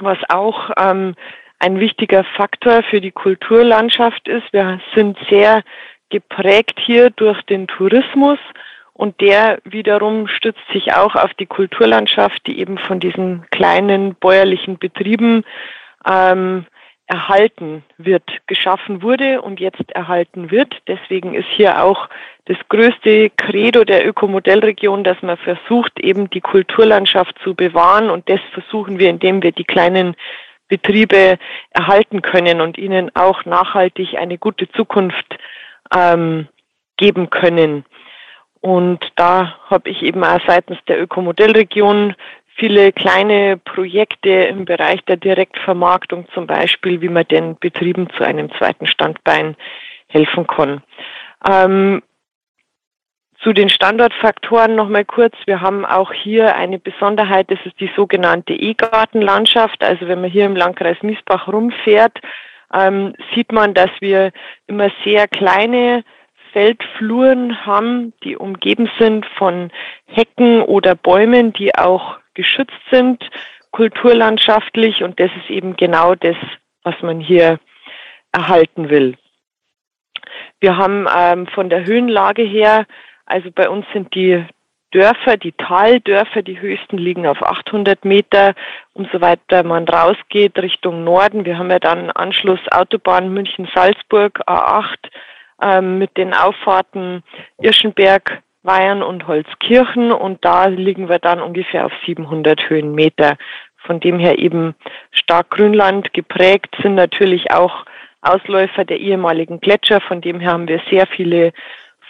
was 0.00 0.18
auch 0.28 0.70
ein 0.70 1.14
wichtiger 1.60 2.24
Faktor 2.36 2.82
für 2.82 3.00
die 3.00 3.12
Kulturlandschaft 3.12 4.26
ist. 4.28 4.52
Wir 4.52 4.80
sind 4.94 5.16
sehr 5.30 5.62
geprägt 6.10 6.78
hier 6.78 7.10
durch 7.10 7.40
den 7.42 7.66
Tourismus 7.66 8.38
und 8.92 9.20
der 9.20 9.58
wiederum 9.64 10.28
stützt 10.28 10.66
sich 10.72 10.94
auch 10.94 11.16
auf 11.16 11.34
die 11.34 11.46
Kulturlandschaft, 11.46 12.46
die 12.46 12.60
eben 12.60 12.78
von 12.78 13.00
diesen 13.00 13.44
kleinen 13.50 14.14
bäuerlichen 14.14 14.78
Betrieben 14.78 15.44
ähm, 16.08 16.66
erhalten 17.06 17.84
wird, 17.98 18.22
geschaffen 18.46 19.02
wurde 19.02 19.42
und 19.42 19.60
jetzt 19.60 19.90
erhalten 19.92 20.50
wird. 20.50 20.74
Deswegen 20.88 21.34
ist 21.34 21.48
hier 21.48 21.82
auch 21.82 22.08
das 22.46 22.56
größte 22.68 23.30
Credo 23.30 23.84
der 23.84 24.06
Ökomodellregion, 24.06 25.04
dass 25.04 25.20
man 25.22 25.36
versucht, 25.36 25.98
eben 26.00 26.30
die 26.30 26.40
Kulturlandschaft 26.40 27.36
zu 27.42 27.54
bewahren. 27.54 28.10
Und 28.10 28.28
das 28.30 28.40
versuchen 28.52 28.98
wir, 28.98 29.10
indem 29.10 29.42
wir 29.42 29.52
die 29.52 29.64
kleinen 29.64 30.14
Betriebe 30.68 31.38
erhalten 31.70 32.22
können 32.22 32.60
und 32.60 32.78
ihnen 32.78 33.10
auch 33.14 33.44
nachhaltig 33.44 34.16
eine 34.16 34.38
gute 34.38 34.68
Zukunft 34.70 35.36
ähm, 35.94 36.48
geben 36.96 37.30
können. 37.30 37.84
Und 38.60 39.12
da 39.16 39.58
habe 39.68 39.90
ich 39.90 40.02
eben 40.02 40.24
auch 40.24 40.40
seitens 40.46 40.78
der 40.88 41.00
Ökomodellregion 41.00 42.14
viele 42.56 42.92
kleine 42.92 43.58
Projekte 43.58 44.30
im 44.30 44.64
Bereich 44.64 45.04
der 45.04 45.16
Direktvermarktung 45.16 46.26
zum 46.32 46.46
Beispiel, 46.46 47.00
wie 47.00 47.08
man 47.08 47.26
den 47.28 47.58
Betrieben 47.58 48.08
zu 48.16 48.24
einem 48.24 48.50
zweiten 48.52 48.86
Standbein 48.86 49.56
helfen 50.08 50.46
kann. 50.46 50.82
Ähm, 51.46 52.02
zu 53.42 53.52
den 53.52 53.68
Standortfaktoren 53.68 54.74
nochmal 54.74 55.04
kurz. 55.04 55.34
Wir 55.44 55.60
haben 55.60 55.84
auch 55.84 56.12
hier 56.14 56.56
eine 56.56 56.78
Besonderheit, 56.78 57.50
das 57.50 57.58
ist 57.66 57.78
die 57.78 57.90
sogenannte 57.94 58.54
E-Gartenlandschaft. 58.54 59.82
Also 59.84 60.08
wenn 60.08 60.22
man 60.22 60.30
hier 60.30 60.46
im 60.46 60.56
Landkreis 60.56 60.96
Miesbach 61.02 61.46
rumfährt, 61.48 62.18
ähm, 62.74 63.14
sieht 63.34 63.52
man, 63.52 63.74
dass 63.74 63.90
wir 64.00 64.32
immer 64.66 64.90
sehr 65.04 65.28
kleine 65.28 66.04
Feldfluren 66.52 67.66
haben, 67.66 68.12
die 68.22 68.36
umgeben 68.36 68.90
sind 68.98 69.26
von 69.38 69.70
Hecken 70.06 70.62
oder 70.62 70.94
Bäumen, 70.94 71.52
die 71.52 71.74
auch 71.74 72.18
geschützt 72.34 72.80
sind, 72.90 73.28
kulturlandschaftlich. 73.72 75.02
Und 75.02 75.18
das 75.18 75.30
ist 75.42 75.50
eben 75.50 75.76
genau 75.76 76.14
das, 76.14 76.36
was 76.82 76.94
man 77.02 77.20
hier 77.20 77.58
erhalten 78.32 78.88
will. 78.88 79.16
Wir 80.60 80.76
haben 80.76 81.06
ähm, 81.14 81.46
von 81.48 81.68
der 81.70 81.84
Höhenlage 81.84 82.42
her, 82.42 82.86
also 83.26 83.50
bei 83.50 83.68
uns 83.68 83.84
sind 83.92 84.14
die 84.14 84.44
Dörfer, 84.94 85.36
die 85.36 85.52
Taldörfer, 85.52 86.42
die 86.42 86.60
höchsten 86.60 86.98
liegen 86.98 87.26
auf 87.26 87.42
800 87.42 88.04
Meter. 88.04 88.54
Umso 88.92 89.20
weiter 89.20 89.64
man 89.64 89.88
rausgeht 89.88 90.56
Richtung 90.56 91.02
Norden, 91.02 91.44
wir 91.44 91.58
haben 91.58 91.70
ja 91.70 91.80
dann 91.80 92.12
Anschluss 92.12 92.60
Autobahn 92.70 93.34
München-Salzburg, 93.34 94.40
A8, 94.46 94.98
ähm, 95.60 95.98
mit 95.98 96.16
den 96.16 96.32
Auffahrten 96.32 97.24
Irschenberg, 97.60 98.42
Weihern 98.62 99.02
und 99.02 99.26
Holzkirchen 99.26 100.12
und 100.12 100.44
da 100.44 100.66
liegen 100.66 101.08
wir 101.08 101.18
dann 101.18 101.42
ungefähr 101.42 101.86
auf 101.86 101.92
700 102.06 102.70
Höhenmeter. 102.70 103.36
Von 103.78 103.98
dem 103.98 104.20
her 104.20 104.38
eben 104.38 104.76
stark 105.10 105.50
Grünland 105.50 106.12
geprägt 106.14 106.74
sind 106.82 106.94
natürlich 106.94 107.50
auch 107.50 107.84
Ausläufer 108.22 108.84
der 108.84 109.00
ehemaligen 109.00 109.60
Gletscher. 109.60 110.00
Von 110.00 110.20
dem 110.20 110.40
her 110.40 110.52
haben 110.52 110.68
wir 110.68 110.80
sehr 110.88 111.06
viele 111.06 111.52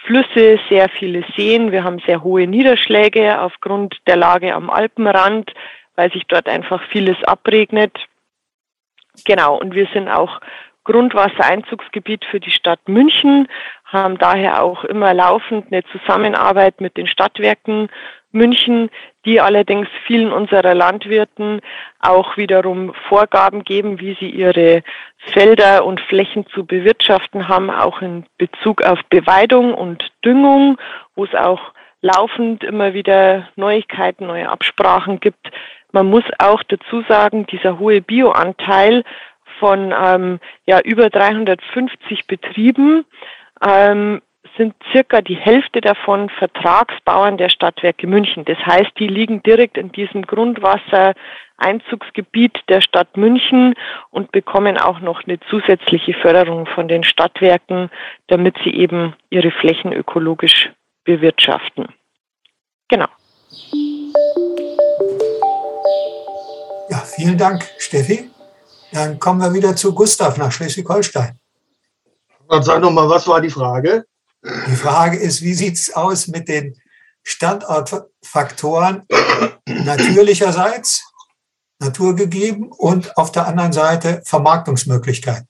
Flüsse, 0.05 0.59
sehr 0.69 0.89
viele 0.89 1.23
Seen. 1.35 1.71
Wir 1.71 1.83
haben 1.83 1.99
sehr 2.05 2.23
hohe 2.23 2.47
Niederschläge 2.47 3.41
aufgrund 3.41 3.97
der 4.07 4.17
Lage 4.17 4.53
am 4.53 4.69
Alpenrand, 4.69 5.51
weil 5.95 6.11
sich 6.11 6.23
dort 6.27 6.47
einfach 6.47 6.81
vieles 6.89 7.21
abregnet. 7.23 7.97
Genau, 9.25 9.57
und 9.57 9.73
wir 9.73 9.87
sind 9.93 10.07
auch 10.09 10.41
Grundwassereinzugsgebiet 10.83 12.25
für 12.25 12.39
die 12.39 12.51
Stadt 12.51 12.87
München, 12.87 13.47
haben 13.85 14.17
daher 14.17 14.61
auch 14.61 14.83
immer 14.83 15.13
laufend 15.13 15.71
eine 15.71 15.83
Zusammenarbeit 15.85 16.79
mit 16.79 16.95
den 16.97 17.07
Stadtwerken 17.07 17.89
München, 18.31 18.91
die 19.25 19.41
allerdings 19.41 19.87
vielen 20.05 20.31
unserer 20.31 20.75
Landwirten 20.75 21.61
auch 21.99 22.37
wiederum 22.37 22.93
Vorgaben 23.07 23.63
geben, 23.63 23.99
wie 23.99 24.15
sie 24.19 24.29
ihre 24.29 24.83
Felder 25.33 25.85
und 25.85 25.99
Flächen 26.01 26.45
zu 26.47 26.65
bewirtschaften 26.65 27.47
haben, 27.47 27.69
auch 27.69 28.01
in 28.01 28.25
Bezug 28.37 28.83
auf 28.83 28.99
Beweidung 29.09 29.73
und 29.73 30.11
Düngung, 30.23 30.77
wo 31.15 31.25
es 31.25 31.33
auch 31.33 31.73
laufend 32.01 32.63
immer 32.63 32.93
wieder 32.93 33.47
Neuigkeiten, 33.55 34.27
neue 34.27 34.49
Absprachen 34.49 35.19
gibt. 35.19 35.51
Man 35.91 36.07
muss 36.07 36.23
auch 36.39 36.61
dazu 36.63 37.03
sagen, 37.07 37.47
dieser 37.47 37.79
hohe 37.79 38.01
Bioanteil 38.01 39.03
von 39.59 39.93
ähm, 39.97 40.39
ja, 40.65 40.79
über 40.81 41.09
350 41.09 42.27
Betrieben 42.27 43.05
ähm, 43.65 44.21
sind 44.57 44.73
circa 44.91 45.21
die 45.21 45.35
Hälfte 45.35 45.79
davon 45.81 46.29
Vertragsbauern 46.29 47.37
der 47.37 47.49
Stadtwerke 47.49 48.07
München. 48.07 48.45
Das 48.45 48.57
heißt, 48.59 48.91
die 48.99 49.07
liegen 49.07 49.41
direkt 49.43 49.77
in 49.77 49.91
diesem 49.91 50.21
Grundwassereinzugsgebiet 50.23 52.63
der 52.69 52.81
Stadt 52.81 53.15
München 53.17 53.75
und 54.11 54.31
bekommen 54.31 54.77
auch 54.77 54.99
noch 54.99 55.23
eine 55.23 55.39
zusätzliche 55.49 56.13
Förderung 56.13 56.67
von 56.67 56.87
den 56.87 57.03
Stadtwerken, 57.03 57.89
damit 58.27 58.55
sie 58.63 58.73
eben 58.73 59.15
ihre 59.29 59.51
Flächen 59.51 59.91
ökologisch 59.93 60.71
bewirtschaften. 61.03 61.89
Genau. 62.87 63.07
Ja, 66.89 66.97
vielen 66.97 67.37
Dank, 67.37 67.63
Steffi. 67.77 68.31
Dann 68.91 69.19
kommen 69.19 69.39
wir 69.41 69.53
wieder 69.53 69.75
zu 69.75 69.93
Gustav 69.93 70.37
nach 70.37 70.51
Schleswig-Holstein. 70.51 71.37
Dann 72.47 72.63
sag 72.63 72.79
noch 72.79 72.91
mal, 72.91 73.09
was 73.09 73.27
war 73.27 73.41
die 73.41 73.49
Frage? 73.49 74.05
Die 74.67 74.75
Frage 74.75 75.17
ist, 75.17 75.41
wie 75.41 75.53
sieht 75.53 75.75
es 75.75 75.93
aus 75.93 76.27
mit 76.27 76.47
den 76.47 76.75
Standortfaktoren 77.23 79.03
natürlicherseits, 79.67 81.03
naturgegeben 81.79 82.71
und 82.71 83.17
auf 83.17 83.31
der 83.31 83.47
anderen 83.47 83.73
Seite 83.73 84.21
Vermarktungsmöglichkeiten? 84.23 85.47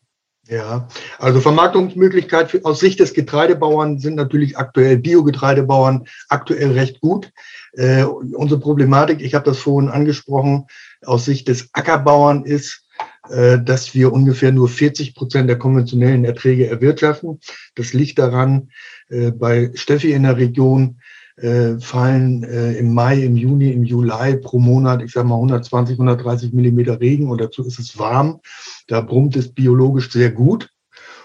Ja, 0.48 0.88
also 1.18 1.42
Vermarktungsmöglichkeiten 1.42 2.64
aus 2.66 2.80
Sicht 2.80 3.00
des 3.00 3.14
Getreidebauern 3.16 3.98
sind 4.00 4.16
natürlich 4.16 4.58
aktuell 4.58 4.98
Biogetreidebauern 4.98 6.06
aktuell 6.30 6.72
recht 6.74 7.02
gut. 7.02 7.32
Äh, 7.74 8.04
unsere 8.04 8.60
Problematik, 8.60 9.22
ich 9.22 9.34
habe 9.34 9.46
das 9.46 9.58
vorhin 9.58 9.90
angesprochen, 9.90 10.68
aus 11.04 11.26
Sicht 11.26 11.48
des 11.48 11.70
Ackerbauern 11.74 12.46
ist, 12.46 12.85
dass 13.28 13.96
wir 13.96 14.14
ungefähr 14.14 14.52
nur 14.52 14.70
40 14.70 15.16
Prozent 15.16 15.50
der 15.50 15.58
konventionellen 15.58 16.26
Erträge 16.26 16.68
erwirtschaften. 16.68 17.40
Das 17.74 17.92
liegt 17.92 18.20
daran, 18.20 18.70
äh, 19.10 19.32
bei 19.32 19.72
Steffi 19.74 20.14
in 20.14 20.24
der 20.24 20.38
Region 20.38 21.00
äh, 21.38 21.80
fallen 21.80 22.44
im 22.44 22.94
Mai, 22.94 23.24
im 23.24 23.36
Juni, 23.36 23.72
im 23.72 23.84
Juli 23.84 24.38
pro 24.38 24.60
Monat, 24.60 25.02
ich 25.02 25.12
sage 25.12 25.28
mal 25.28 25.36
120, 25.36 25.96
130 25.96 26.54
Millimeter 26.54 27.02
Regen 27.02 27.30
und 27.30 27.42
dazu 27.42 27.66
ist 27.66 27.80
es 27.80 27.98
warm. 27.98 28.40
Da 28.88 29.02
brummt 29.02 29.36
es 29.36 29.52
biologisch 29.52 30.12
sehr 30.12 30.32
gut. 30.32 30.70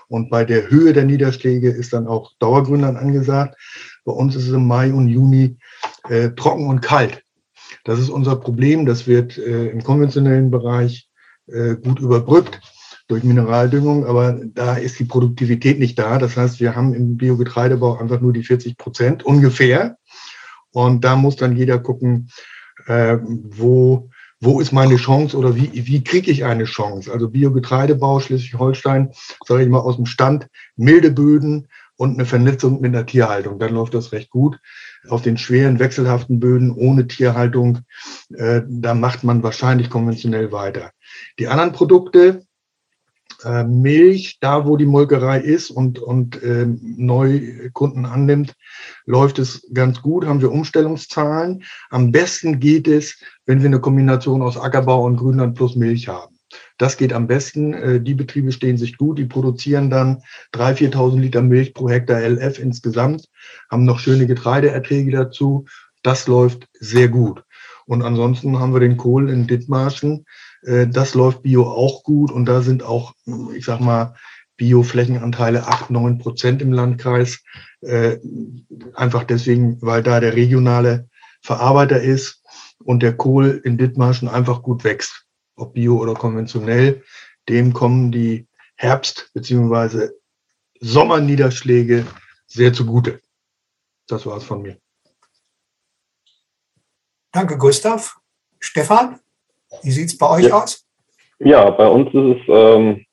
Und 0.09 0.29
bei 0.29 0.45
der 0.45 0.69
Höhe 0.71 0.93
der 0.93 1.05
Niederschläge 1.05 1.71
ist 1.71 1.93
dann 1.93 2.09
auch 2.09 2.33
Dauergrünland 2.41 2.99
angesagt. 2.99 3.57
Bei 4.05 4.13
uns 4.13 4.35
ist 4.35 4.49
es 4.49 4.53
im 4.53 4.67
Mai 4.67 4.93
und 4.93 5.07
Juni 5.07 5.57
äh, 6.09 6.31
trocken 6.31 6.67
und 6.67 6.81
kalt. 6.81 7.23
Das 7.85 8.01
ist 8.01 8.09
unser 8.09 8.35
Problem. 8.35 8.87
Das 8.87 9.07
wird 9.07 9.39
äh, 9.39 9.69
im 9.69 9.85
konventionellen 9.85 10.51
Bereich 10.51 11.09
äh, 11.53 11.77
gut 11.77 12.01
überbrückt 12.01 12.61
durch 13.09 13.25
Mineraldüngung, 13.25 14.07
aber 14.07 14.39
da 14.55 14.77
ist 14.77 14.99
die 15.01 15.05
Produktivität 15.05 15.79
nicht 15.79 15.99
da. 15.99 16.19
Das 16.19 16.37
heißt, 16.37 16.61
wir 16.61 16.77
haben 16.77 16.95
im 16.95 17.17
Biogetreidebau 17.17 17.99
einfach 17.99 18.21
nur 18.21 18.33
die 18.33 18.45
40 18.45 18.77
Prozent 18.77 19.25
ungefähr. 19.25 19.97
Und 20.73 21.05
da 21.05 21.17
muss 21.17 21.35
dann 21.35 21.57
jeder 21.57 21.81
gucken, 21.81 22.31
äh, 22.87 23.19
wo, 23.25 24.11
wo 24.41 24.61
ist 24.61 24.73
meine 24.73 24.97
Chance 24.97 25.37
oder 25.37 25.57
wie, 25.57 25.71
wie 25.73 26.05
kriege 26.05 26.31
ich 26.31 26.45
eine 26.45 26.65
Chance? 26.65 27.13
Also 27.13 27.29
Biogetreidebau 27.29 28.21
Schleswig-Holstein, 28.21 29.11
sage 29.45 29.65
ich 29.65 29.69
mal 29.69 29.81
aus 29.81 29.97
dem 29.97 30.07
Stand, 30.07 30.47
milde 30.77 31.11
Böden 31.11 31.67
und 32.01 32.15
eine 32.15 32.25
Vernetzung 32.25 32.81
mit 32.81 32.95
einer 32.95 33.05
Tierhaltung. 33.05 33.59
Dann 33.59 33.75
läuft 33.75 33.93
das 33.93 34.13
recht 34.13 34.31
gut 34.31 34.59
auf 35.09 35.23
den 35.23 35.39
schweren 35.39 35.79
wechselhaften 35.79 36.41
Böden 36.41 36.71
ohne 36.71 37.07
Tierhaltung, 37.07 37.81
äh, 38.35 38.63
da 38.67 38.95
macht 38.95 39.25
man 39.25 39.43
wahrscheinlich 39.43 39.91
konventionell 39.91 40.53
weiter. 40.53 40.93
Die 41.39 41.49
anderen 41.49 41.73
Produkte, 41.73 42.45
äh, 43.45 43.65
Milch, 43.65 44.39
da 44.41 44.67
wo 44.67 44.77
die 44.77 44.87
Molkerei 44.87 45.41
ist 45.41 45.71
und, 45.71 45.99
und 45.99 46.43
äh, 46.43 46.67
Neukunden 46.67 48.05
annimmt, 48.05 48.55
läuft 49.07 49.39
es 49.39 49.67
ganz 49.73 50.03
gut, 50.03 50.27
haben 50.27 50.43
wir 50.43 50.53
Umstellungszahlen. 50.53 51.65
Am 51.89 52.13
besten 52.13 52.61
geht 52.61 52.89
es, 52.89 53.19
wenn 53.47 53.61
wir 53.61 53.67
eine 53.67 53.81
Kombination 53.81 54.43
aus 54.43 54.59
Ackerbau 54.59 55.05
und 55.05 55.17
Grünland 55.17 55.55
plus 55.55 55.77
Milch 55.77 56.09
haben. 56.09 56.30
Das 56.81 56.97
geht 56.97 57.13
am 57.13 57.27
besten. 57.27 57.75
Äh, 57.75 58.01
die 58.01 58.15
Betriebe 58.15 58.53
stehen 58.53 58.79
sich 58.79 58.97
gut, 58.97 59.19
die 59.19 59.27
produzieren 59.27 59.91
dann 59.91 60.23
3.000, 60.55 60.95
4.000 60.95 61.21
Liter 61.21 61.43
Milch 61.43 61.75
pro 61.75 61.91
Hektar 61.91 62.23
LF 62.23 62.59
insgesamt, 62.59 63.29
haben 63.71 63.85
noch 63.85 63.99
schöne 63.99 64.27
Getreideerträge 64.27 65.11
dazu. 65.11 65.67
Das 66.03 66.27
läuft 66.27 66.69
sehr 66.73 67.09
gut. 67.09 67.45
Und 67.85 68.01
ansonsten 68.01 68.59
haben 68.59 68.73
wir 68.73 68.81
den 68.81 68.97
Kohl 68.97 69.29
in 69.29 69.47
Dithmarschen. 69.47 70.25
Äh, 70.63 70.87
das 70.87 71.13
läuft 71.13 71.43
Bio 71.43 71.69
auch 71.69 72.03
gut 72.03 72.33
und 72.33 72.47
da 72.47 72.63
sind 72.63 72.83
auch, 72.83 73.13
ich 73.55 73.67
sag 73.67 73.81
mal, 73.81 74.15
Bioflächenanteile 74.57 75.67
8, 75.67 75.91
9 75.91 76.17
Prozent 76.17 76.63
im 76.63 76.73
Landkreis. 76.73 77.43
Äh, 77.83 78.17
einfach 78.95 79.25
deswegen, 79.25 79.77
weil 79.83 80.03
da 80.03 80.19
der 80.19 80.35
regionale 80.35 81.11
Verarbeiter 81.43 82.01
ist 82.01 82.43
und 82.79 83.03
der 83.03 83.15
Kohl 83.15 83.61
in 83.65 83.77
Dithmarschen 83.77 84.29
einfach 84.29 84.63
gut 84.63 84.83
wächst 84.85 85.27
ob 85.61 85.75
bio 85.75 85.99
oder 85.99 86.15
konventionell, 86.15 87.03
dem 87.49 87.73
kommen 87.73 88.11
die 88.11 88.47
Herbst- 88.77 89.31
bzw. 89.35 90.09
Sommerniederschläge 90.81 92.07
sehr 92.47 92.73
zugute. 92.73 93.21
Das 94.09 94.27
war 94.27 94.39
es 94.39 94.45
von 94.45 94.63
mir. 94.63 94.79
Danke, 97.33 97.59
Gustav. 97.59 98.17
Stefan, 98.59 99.21
wie 99.83 99.91
sieht 99.91 100.09
es 100.09 100.19
bei 100.19 100.29
euch 100.29 100.47
ja. 100.47 100.63
aus? 100.63 100.87
Ja, 101.39 101.71
bei 101.71 101.87
uns 101.87 102.09
ist 102.09 102.41
es 102.49 103.07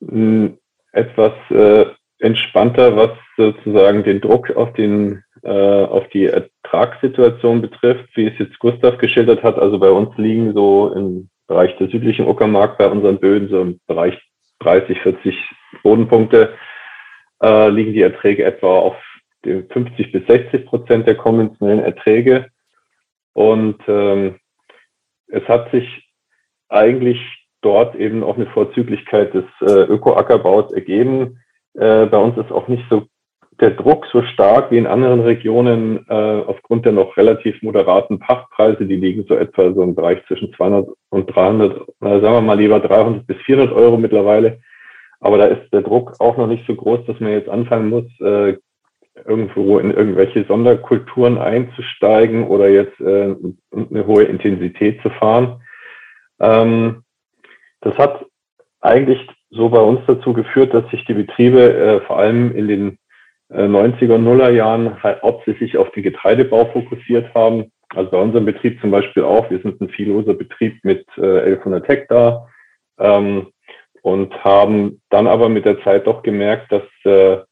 ähm, 0.00 0.58
etwas 0.92 1.32
äh, 1.50 1.86
entspannter, 2.18 2.96
was 2.96 3.10
sozusagen 3.36 4.04
den 4.04 4.20
Druck 4.20 4.50
auf, 4.50 4.72
den, 4.74 5.22
äh, 5.42 5.84
auf 5.84 6.08
die 6.08 6.26
Ertragssituation 6.26 7.62
betrifft, 7.62 8.08
wie 8.14 8.26
es 8.26 8.38
jetzt 8.38 8.58
Gustav 8.58 8.98
geschildert 8.98 9.42
hat. 9.42 9.58
Also 9.58 9.78
bei 9.78 9.90
uns 9.90 10.10
liegen 10.18 10.52
so 10.54 10.92
im 10.92 11.30
Bereich 11.52 11.76
der 11.76 11.88
südlichen 11.88 12.26
Uckermark 12.26 12.78
bei 12.78 12.88
unseren 12.88 13.20
Böden, 13.20 13.50
so 13.50 13.60
im 13.60 13.78
Bereich 13.86 14.18
30, 14.60 14.98
40 15.02 15.36
Bodenpunkte, 15.82 16.54
äh, 17.42 17.68
liegen 17.68 17.92
die 17.92 18.00
Erträge 18.00 18.42
etwa 18.44 18.78
auf 18.78 18.96
50 19.44 20.12
bis 20.12 20.26
60 20.26 20.64
Prozent 20.64 21.06
der 21.06 21.16
konventionellen 21.16 21.84
Erträge. 21.84 22.46
Und 23.34 23.82
ähm, 23.86 24.36
es 25.26 25.46
hat 25.46 25.70
sich 25.72 26.08
eigentlich 26.70 27.20
dort 27.60 27.96
eben 27.96 28.24
auch 28.24 28.36
eine 28.36 28.46
Vorzüglichkeit 28.46 29.34
des 29.34 29.44
äh, 29.60 29.82
Ökoackerbaus 29.92 30.72
ergeben. 30.72 31.38
Äh, 31.74 32.06
bei 32.06 32.16
uns 32.16 32.38
ist 32.38 32.50
auch 32.50 32.68
nicht 32.68 32.84
so 32.88 33.06
der 33.60 33.70
Druck 33.70 34.06
so 34.12 34.22
stark 34.22 34.70
wie 34.70 34.78
in 34.78 34.86
anderen 34.86 35.20
Regionen 35.20 36.06
äh, 36.08 36.14
aufgrund 36.14 36.84
der 36.84 36.92
noch 36.92 37.16
relativ 37.16 37.62
moderaten 37.62 38.18
Pachtpreise. 38.18 38.86
Die 38.86 38.96
liegen 38.96 39.24
so 39.28 39.34
etwa 39.34 39.72
so 39.72 39.82
im 39.82 39.94
Bereich 39.94 40.24
zwischen 40.26 40.52
200 40.54 40.88
und 41.10 41.26
300, 41.34 41.82
na, 42.00 42.20
sagen 42.20 42.34
wir 42.34 42.40
mal 42.40 42.58
lieber 42.58 42.80
300 42.80 43.26
bis 43.26 43.36
400 43.44 43.74
Euro 43.74 43.96
mittlerweile. 43.98 44.60
Aber 45.20 45.38
da 45.38 45.46
ist 45.46 45.72
der 45.72 45.82
Druck 45.82 46.14
auch 46.18 46.36
noch 46.36 46.48
nicht 46.48 46.66
so 46.66 46.74
groß, 46.74 47.06
dass 47.06 47.20
man 47.20 47.32
jetzt 47.32 47.48
anfangen 47.48 47.90
muss, 47.90 48.04
äh, 48.20 48.56
irgendwo 49.26 49.78
in 49.78 49.92
irgendwelche 49.92 50.44
Sonderkulturen 50.44 51.38
einzusteigen 51.38 52.44
oder 52.48 52.68
jetzt 52.68 52.98
äh, 53.00 53.34
eine 53.70 54.06
hohe 54.06 54.24
Intensität 54.24 55.00
zu 55.02 55.10
fahren. 55.10 55.62
Ähm, 56.40 57.04
das 57.82 57.96
hat 57.98 58.26
eigentlich 58.80 59.20
so 59.50 59.68
bei 59.68 59.80
uns 59.80 60.00
dazu 60.06 60.32
geführt, 60.32 60.72
dass 60.74 60.88
sich 60.90 61.04
die 61.04 61.14
Betriebe 61.14 61.72
äh, 61.72 62.00
vor 62.00 62.18
allem 62.18 62.56
in 62.56 62.68
den 62.68 62.98
90er 63.58 64.14
und 64.14 64.24
Nuller 64.24 64.50
Jahren 64.50 65.02
halt 65.02 65.22
hauptsächlich 65.22 65.76
auf 65.76 65.90
den 65.92 66.02
Getreidebau 66.02 66.66
fokussiert 66.66 67.34
haben. 67.34 67.70
Also 67.94 68.10
bei 68.10 68.18
unserem 68.18 68.46
Betrieb 68.46 68.80
zum 68.80 68.90
Beispiel 68.90 69.22
auch. 69.22 69.50
Wir 69.50 69.60
sind 69.60 69.80
ein 69.80 69.90
vielloser 69.90 70.34
Betrieb 70.34 70.82
mit 70.84 71.06
äh, 71.18 71.40
1100 71.40 71.88
Hektar 71.88 72.48
ähm, 72.98 73.48
und 74.02 74.32
haben 74.42 75.02
dann 75.10 75.26
aber 75.26 75.48
mit 75.48 75.64
der 75.64 75.82
Zeit 75.82 76.06
doch 76.06 76.22
gemerkt, 76.22 76.72
dass 76.72 76.82
äh, 77.04 77.42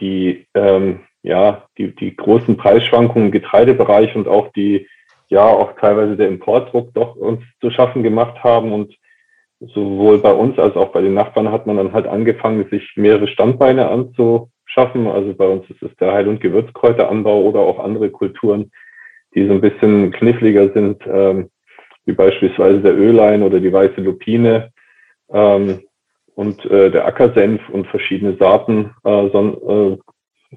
die, 0.00 0.46
ähm, 0.54 1.00
ja, 1.22 1.66
die, 1.76 1.94
die 1.94 2.16
großen 2.16 2.56
Preisschwankungen 2.56 3.26
im 3.26 3.32
Getreidebereich 3.32 4.16
und 4.16 4.28
auch 4.28 4.50
die, 4.52 4.88
ja, 5.28 5.44
auch 5.44 5.72
teilweise 5.78 6.16
der 6.16 6.28
Importdruck 6.28 6.94
doch 6.94 7.16
uns 7.16 7.42
zu 7.60 7.70
schaffen 7.70 8.02
gemacht 8.02 8.42
haben 8.42 8.72
und 8.72 8.94
sowohl 9.60 10.18
bei 10.18 10.32
uns 10.32 10.58
als 10.58 10.76
auch 10.76 10.92
bei 10.92 11.02
den 11.02 11.14
Nachbarn 11.14 11.52
hat 11.52 11.66
man 11.66 11.76
dann 11.76 11.92
halt 11.92 12.06
angefangen, 12.06 12.68
sich 12.70 12.92
mehrere 12.96 13.28
Standbeine 13.28 13.88
anzu, 13.88 14.50
schaffen. 14.68 15.06
Also 15.06 15.34
bei 15.34 15.46
uns 15.46 15.68
ist 15.70 15.82
es 15.82 15.94
der 15.96 16.12
Heil- 16.12 16.28
und 16.28 16.40
Gewürzkräuteranbau 16.40 17.42
oder 17.42 17.60
auch 17.60 17.78
andere 17.78 18.10
Kulturen, 18.10 18.70
die 19.34 19.46
so 19.46 19.52
ein 19.52 19.60
bisschen 19.60 20.12
kniffliger 20.12 20.72
sind, 20.72 21.02
ähm, 21.06 21.50
wie 22.06 22.12
beispielsweise 22.12 22.80
der 22.80 22.96
Ölein 22.96 23.42
oder 23.42 23.60
die 23.60 23.72
weiße 23.72 24.00
Lupine 24.00 24.72
ähm, 25.30 25.80
und 26.34 26.64
äh, 26.66 26.90
der 26.90 27.06
Ackersenf 27.06 27.68
und 27.70 27.86
verschiedene 27.88 28.36
Saaten. 28.36 28.94
Äh, 29.04 29.28
son, 29.30 29.56
äh, 29.68 30.56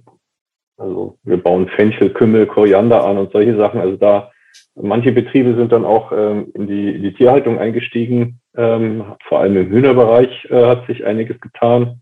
also 0.77 1.17
wir 1.23 1.37
bauen 1.37 1.67
Fenchel, 1.69 2.11
Kümmel, 2.11 2.47
Koriander 2.47 3.03
an 3.03 3.17
und 3.17 3.31
solche 3.31 3.55
Sachen. 3.57 3.81
Also 3.81 3.97
da 3.97 4.31
manche 4.75 5.11
Betriebe 5.11 5.55
sind 5.55 5.71
dann 5.71 5.85
auch 5.85 6.11
ähm, 6.11 6.51
in, 6.53 6.67
die, 6.67 6.95
in 6.95 7.03
die 7.03 7.13
Tierhaltung 7.13 7.59
eingestiegen. 7.59 8.39
Ähm, 8.55 9.03
vor 9.27 9.39
allem 9.39 9.57
im 9.57 9.69
Hühnerbereich 9.69 10.45
äh, 10.49 10.65
hat 10.65 10.87
sich 10.87 11.05
einiges 11.05 11.39
getan, 11.39 12.01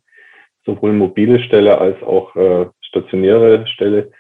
sowohl 0.69 0.93
mobile 0.93 1.39
Stelle 1.39 1.79
als 1.79 2.01
auch 2.03 2.36
äh, 2.36 2.67
stationäre 2.82 3.65
Stelle. 3.67 4.12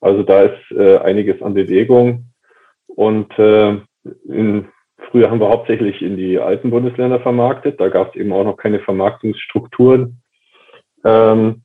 Also 0.00 0.22
da 0.22 0.42
ist 0.42 0.70
äh, 0.76 0.98
einiges 0.98 1.40
an 1.42 1.54
Bewegung. 1.54 2.26
Und 2.86 3.36
äh, 3.38 3.78
in, 4.28 4.68
früher 5.10 5.30
haben 5.30 5.40
wir 5.40 5.48
hauptsächlich 5.48 6.02
in 6.02 6.16
die 6.16 6.38
alten 6.38 6.70
Bundesländer 6.70 7.20
vermarktet. 7.20 7.80
Da 7.80 7.88
gab 7.88 8.10
es 8.14 8.20
eben 8.20 8.32
auch 8.32 8.44
noch 8.44 8.56
keine 8.56 8.80
Vermarktungsstrukturen 8.80 10.20
ähm, 11.04 11.62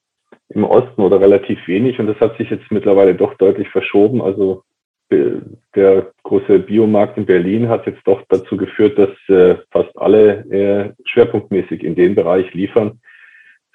im 0.50 0.64
Osten 0.64 1.02
oder 1.02 1.20
relativ 1.20 1.60
wenig. 1.68 2.00
Und 2.00 2.08
das 2.08 2.20
hat 2.20 2.38
sich 2.38 2.50
jetzt 2.50 2.72
mittlerweile 2.72 3.16
doch 3.16 3.36
deutlich 3.36 3.70
verschoben. 3.70 4.22
Also 4.22 4.64
äh, 5.10 5.42
der 5.76 6.12
große 6.24 6.60
Biomarkt 6.60 7.18
in 7.18 7.26
Berlin 7.26 7.70
hat 7.70 7.86
jetzt 7.86 8.02
doch 8.06 8.22
dazu 8.30 8.58
geführt, 8.58 8.98
dass 8.98 9.12
äh, 9.28 9.58
fast 9.72 9.96
alle 9.98 10.46
äh, 10.50 10.94
schwerpunktmäßig 11.06 11.84
in 11.84 11.96
den 11.96 12.16
Bereich 12.16 12.54
liefern 12.54 13.00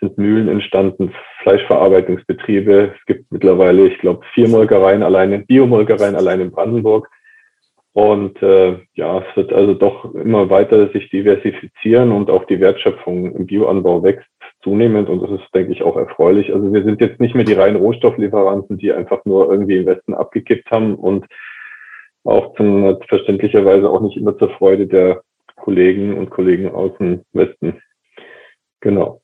sind 0.01 0.19
Mühlen 0.19 0.49
entstanden, 0.49 1.15
Fleischverarbeitungsbetriebe. 1.43 2.95
Es 2.99 3.07
gibt 3.07 3.31
mittlerweile, 3.31 3.87
ich 3.87 3.99
glaube, 3.99 4.25
vier 4.35 4.49
Molkereien 4.49 5.03
alleine, 5.03 5.41
Biomolkereien 5.41 6.17
allein 6.17 6.41
in 6.41 6.51
Brandenburg. 6.51 7.09
Und 7.93 8.43
äh, 8.43 8.79
ja, 8.95 9.19
es 9.19 9.37
wird 9.37 9.53
also 9.53 9.75
doch 9.75 10.15
immer 10.15 10.51
weiter 10.51 10.89
sich 10.91 11.11
diversifizieren 11.11 12.11
und 12.11 12.29
auch 12.29 12.45
die 12.47 12.59
Wertschöpfung 12.59 13.37
im 13.37 13.47
Bioanbau 13.47 14.03
wächst 14.03 14.29
zunehmend 14.65 15.09
und 15.09 15.23
das 15.23 15.31
ist, 15.31 15.55
denke 15.55 15.73
ich, 15.73 15.83
auch 15.83 15.97
erfreulich. 15.97 16.53
Also 16.53 16.73
wir 16.73 16.83
sind 16.83 17.01
jetzt 17.01 17.21
nicht 17.21 17.37
mehr 17.37 17.45
die 17.45 17.53
reinen 17.53 17.77
Rohstofflieferanten, 17.77 18.79
die 18.79 18.93
einfach 18.93 19.25
nur 19.25 19.49
irgendwie 19.49 19.77
im 19.77 19.87
Westen 19.87 20.13
abgekippt 20.15 20.71
haben 20.73 20.97
und 20.97 21.27
auch 22.25 22.57
zum, 22.57 22.99
verständlicherweise 23.07 23.89
auch 23.89 24.01
nicht 24.01 24.17
immer 24.17 24.37
zur 24.39 24.51
Freude 24.51 24.89
der 24.89 25.23
Kollegen 25.55 26.19
und 26.19 26.31
Kollegen 26.31 26.71
aus 26.75 26.97
dem 26.99 27.23
Westen. 27.33 27.81
Genau. 28.81 29.21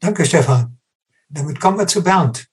Danke, 0.00 0.24
Stefan. 0.24 0.78
Damit 1.28 1.60
kommen 1.60 1.78
wir 1.78 1.86
zu 1.86 2.02
Bernd. 2.02 2.46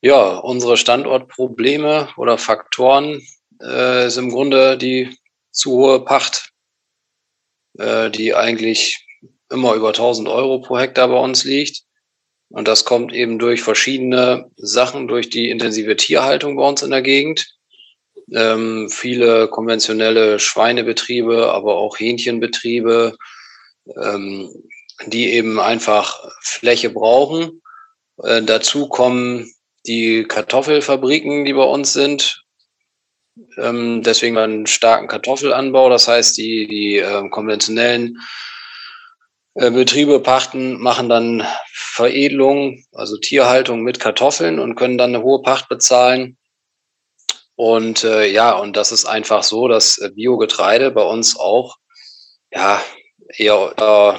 Ja, 0.00 0.38
unsere 0.38 0.76
Standortprobleme 0.76 2.08
oder 2.16 2.38
Faktoren 2.38 3.20
äh, 3.62 4.06
ist 4.06 4.16
im 4.16 4.30
Grunde 4.30 4.78
die 4.78 5.16
zu 5.50 5.72
hohe 5.72 6.04
Pacht, 6.04 6.52
äh, 7.78 8.10
die 8.10 8.34
eigentlich 8.34 9.06
immer 9.50 9.74
über 9.74 9.88
1000 9.88 10.28
Euro 10.28 10.60
pro 10.60 10.78
Hektar 10.78 11.08
bei 11.08 11.18
uns 11.18 11.44
liegt. 11.44 11.82
Und 12.48 12.66
das 12.66 12.84
kommt 12.84 13.12
eben 13.12 13.38
durch 13.38 13.62
verschiedene 13.62 14.50
Sachen, 14.56 15.08
durch 15.08 15.28
die 15.28 15.50
intensive 15.50 15.96
Tierhaltung 15.96 16.56
bei 16.56 16.66
uns 16.66 16.82
in 16.82 16.90
der 16.90 17.02
Gegend. 17.02 17.46
Ähm, 18.32 18.88
viele 18.88 19.48
konventionelle 19.48 20.38
Schweinebetriebe, 20.38 21.52
aber 21.52 21.76
auch 21.76 21.98
Hähnchenbetriebe, 21.98 23.16
ähm, 23.96 24.50
die 25.06 25.32
eben 25.32 25.60
einfach 25.60 26.28
Fläche 26.42 26.90
brauchen. 26.90 27.62
Äh, 28.22 28.42
dazu 28.42 28.88
kommen 28.88 29.52
die 29.86 30.24
Kartoffelfabriken, 30.24 31.44
die 31.44 31.52
bei 31.52 31.64
uns 31.64 31.92
sind. 31.92 32.44
Ähm, 33.56 34.02
deswegen 34.02 34.36
einen 34.36 34.66
starken 34.66 35.06
Kartoffelanbau. 35.06 35.88
Das 35.88 36.08
heißt, 36.08 36.36
die, 36.36 36.66
die 36.66 36.98
äh, 36.98 37.28
konventionellen 37.30 38.18
äh, 39.54 39.70
Betriebe 39.70 40.20
pachten, 40.20 40.80
machen 40.80 41.08
dann 41.08 41.46
Veredelung, 41.72 42.84
also 42.92 43.16
Tierhaltung 43.16 43.82
mit 43.82 44.00
Kartoffeln 44.00 44.58
und 44.58 44.74
können 44.74 44.98
dann 44.98 45.14
eine 45.14 45.24
hohe 45.24 45.42
Pacht 45.42 45.68
bezahlen. 45.68 46.36
Und 47.54 48.04
äh, 48.04 48.26
ja, 48.26 48.52
und 48.52 48.76
das 48.76 48.92
ist 48.92 49.04
einfach 49.04 49.42
so, 49.42 49.66
dass 49.66 50.00
Biogetreide 50.14 50.90
bei 50.90 51.02
uns 51.02 51.36
auch 51.38 51.76
ja 52.52 52.80
eher 53.36 54.18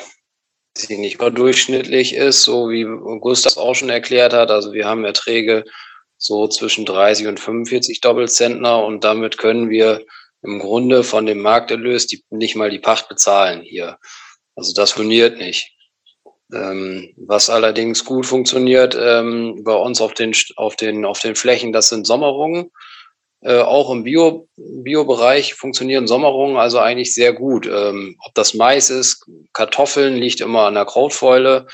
äh, 0.88 0.95
nicht 0.95 1.15
überdurchschnittlich 1.15 2.13
ist, 2.13 2.43
so 2.43 2.69
wie 2.69 2.84
Gustav 3.19 3.58
auch 3.58 3.76
schon 3.76 3.89
erklärt 3.89 4.34
hat. 4.34 4.52
Also 4.52 4.74
wir 4.74 4.86
haben 4.86 5.06
Erträge 5.06 5.65
so 6.17 6.48
zwischen 6.48 6.86
30 6.86 7.28
und 7.28 7.39
45 7.39 8.02
Doppelzentner 8.02 8.84
und 8.84 9.04
damit 9.04 9.38
können 9.38 9.69
wir 9.69 10.06
im 10.41 10.60
Grunde 10.60 11.04
von 11.04 11.26
dem 11.26 11.39
Markterlös 11.39 12.08
die, 12.08 12.24
nicht 12.30 12.56
mal 12.56 12.69
die 12.69 12.80
Pacht 12.80 13.10
bezahlen 13.10 13.62
hier. 13.62 13.98
Also 14.56 14.74
das 14.74 14.91
funktioniert 14.91 15.38
nicht. 15.38 15.76
Ähm, 16.54 17.13
was 17.17 17.50
allerdings 17.50 18.04
gut 18.04 18.26
funktioniert 18.26 18.98
ähm, 19.00 19.62
bei 19.63 19.76
uns 19.76 20.02
auf 20.02 20.13
den, 20.13 20.34
auf, 20.56 20.76
den, 20.76 21.06
auf 21.06 21.19
den 21.19 21.36
Flächen, 21.36 21.72
das 21.72 21.89
sind 21.89 22.08
Sommerungen. 22.08 22.72
Äh, 23.41 23.60
auch 23.60 23.89
im 23.89 24.04
Bio, 24.04 24.49
Bio-Bereich 24.58 25.54
funktionieren 25.54 26.08
Sommerungen 26.08 26.58
also 26.58 26.80
eigentlich 26.80 27.13
sehr 27.13 27.32
gut. 27.32 27.65
Ähm, 27.67 28.17
ob 28.25 28.34
das 28.36 28.54
Mais 28.54 28.89
ist, 28.89 29.25
Kartoffeln 29.54 30.15
liegt 30.15 30.41
immer 30.41 30.63
an 30.63 30.73
der 30.73 30.86
Krautfäule 30.86 31.67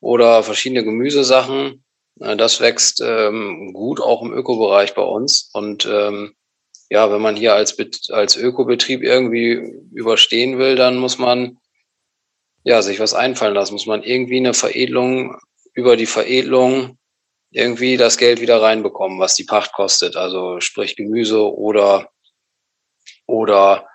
oder 0.00 0.42
verschiedene 0.42 0.82
Gemüsesachen. 0.82 1.84
Äh, 2.20 2.36
das 2.36 2.60
wächst 2.60 3.00
ähm, 3.00 3.72
gut 3.72 4.00
auch 4.00 4.22
im 4.22 4.32
Ökobereich 4.32 4.94
bei 4.94 5.02
uns. 5.02 5.50
Und 5.52 5.86
ähm, 5.86 6.34
ja, 6.90 7.10
wenn 7.12 7.22
man 7.22 7.36
hier 7.36 7.54
als, 7.54 7.76
als 8.10 8.36
Ökobetrieb 8.36 9.02
irgendwie 9.02 9.52
überstehen 9.92 10.58
will, 10.58 10.74
dann 10.74 10.98
muss 10.98 11.18
man 11.18 11.58
ja 12.64 12.82
sich 12.82 12.98
was 12.98 13.14
einfallen 13.14 13.54
lassen. 13.54 13.74
Muss 13.74 13.86
man 13.86 14.02
irgendwie 14.02 14.38
eine 14.38 14.54
Veredelung 14.54 15.38
über 15.72 15.96
die 15.96 16.06
Veredelung 16.06 16.98
irgendwie 17.52 17.96
das 17.96 18.16
Geld 18.16 18.40
wieder 18.40 18.60
reinbekommen, 18.60 19.20
was 19.20 19.34
die 19.34 19.44
Pacht 19.44 19.72
kostet. 19.72 20.16
Also 20.16 20.60
sprich 20.60 20.96
Gemüse 20.96 21.54
oder, 21.54 22.10
oder 23.26 23.86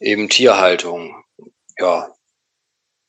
eben 0.00 0.28
Tierhaltung. 0.28 1.24
Ja, 1.78 2.12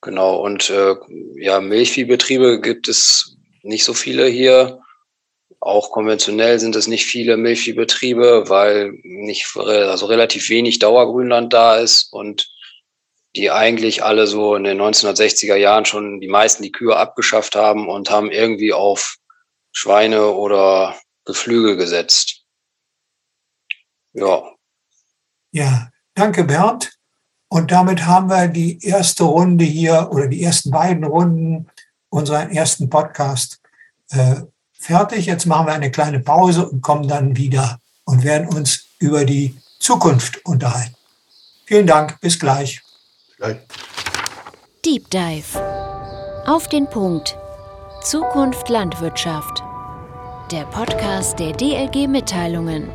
genau. 0.01 0.37
Und 0.37 0.69
äh, 0.69 0.95
ja, 1.35 1.59
Milchviehbetriebe 1.59 2.61
gibt 2.61 2.87
es 2.87 3.37
nicht 3.63 3.83
so 3.83 3.93
viele 3.93 4.27
hier. 4.27 4.79
Auch 5.59 5.91
konventionell 5.91 6.59
sind 6.59 6.75
es 6.75 6.87
nicht 6.87 7.05
viele 7.05 7.35
Milchviehbetriebe, 7.35 8.47
weil 8.47 8.91
nicht, 9.03 9.47
also 9.55 10.05
relativ 10.05 10.49
wenig 10.49 10.77
Dauergrünland 10.77 11.51
da 11.51 11.77
ist 11.77 12.13
und 12.13 12.47
die 13.35 13.49
eigentlich 13.49 14.03
alle 14.03 14.27
so 14.27 14.55
in 14.55 14.63
den 14.63 14.79
1960er 14.79 15.55
Jahren 15.55 15.85
schon 15.85 16.21
die 16.21 16.27
meisten 16.27 16.63
die 16.63 16.71
Kühe 16.71 16.95
abgeschafft 16.95 17.55
haben 17.55 17.89
und 17.89 18.11
haben 18.11 18.31
irgendwie 18.31 18.73
auf 18.73 19.17
Schweine 19.79 20.31
oder 20.31 20.95
Geflügel 21.23 21.77
gesetzt. 21.77 22.41
Ja. 24.13 24.41
Ja, 25.51 25.91
danke 26.15 26.43
Bernd. 26.45 26.97
Und 27.47 27.71
damit 27.71 28.07
haben 28.07 28.27
wir 28.27 28.47
die 28.47 28.83
erste 28.83 29.25
Runde 29.25 29.65
hier 29.65 30.09
oder 30.11 30.27
die 30.27 30.41
ersten 30.41 30.71
beiden 30.71 31.03
Runden 31.03 31.69
unserer 32.09 32.49
ersten 32.49 32.89
Podcast 32.89 33.61
äh, 34.09 34.37
fertig. 34.73 35.27
Jetzt 35.27 35.45
machen 35.45 35.67
wir 35.67 35.73
eine 35.73 35.91
kleine 35.91 36.21
Pause 36.21 36.67
und 36.67 36.81
kommen 36.81 37.07
dann 37.07 37.37
wieder 37.37 37.79
und 38.03 38.23
werden 38.23 38.47
uns 38.47 38.87
über 38.97 39.25
die 39.25 39.61
Zukunft 39.79 40.43
unterhalten. 40.43 40.95
Vielen 41.65 41.85
Dank, 41.85 42.19
bis 42.19 42.39
gleich. 42.39 42.81
Gleich. 43.37 43.57
Deep 44.83 45.07
Dive. 45.11 46.43
Auf 46.47 46.67
den 46.67 46.89
Punkt. 46.89 47.37
Zukunft 48.01 48.69
Landwirtschaft 48.69 49.66
der 50.51 50.65
Podcast 50.65 51.39
der 51.39 51.51
DLG 51.51 52.07
Mitteilungen. 52.07 52.87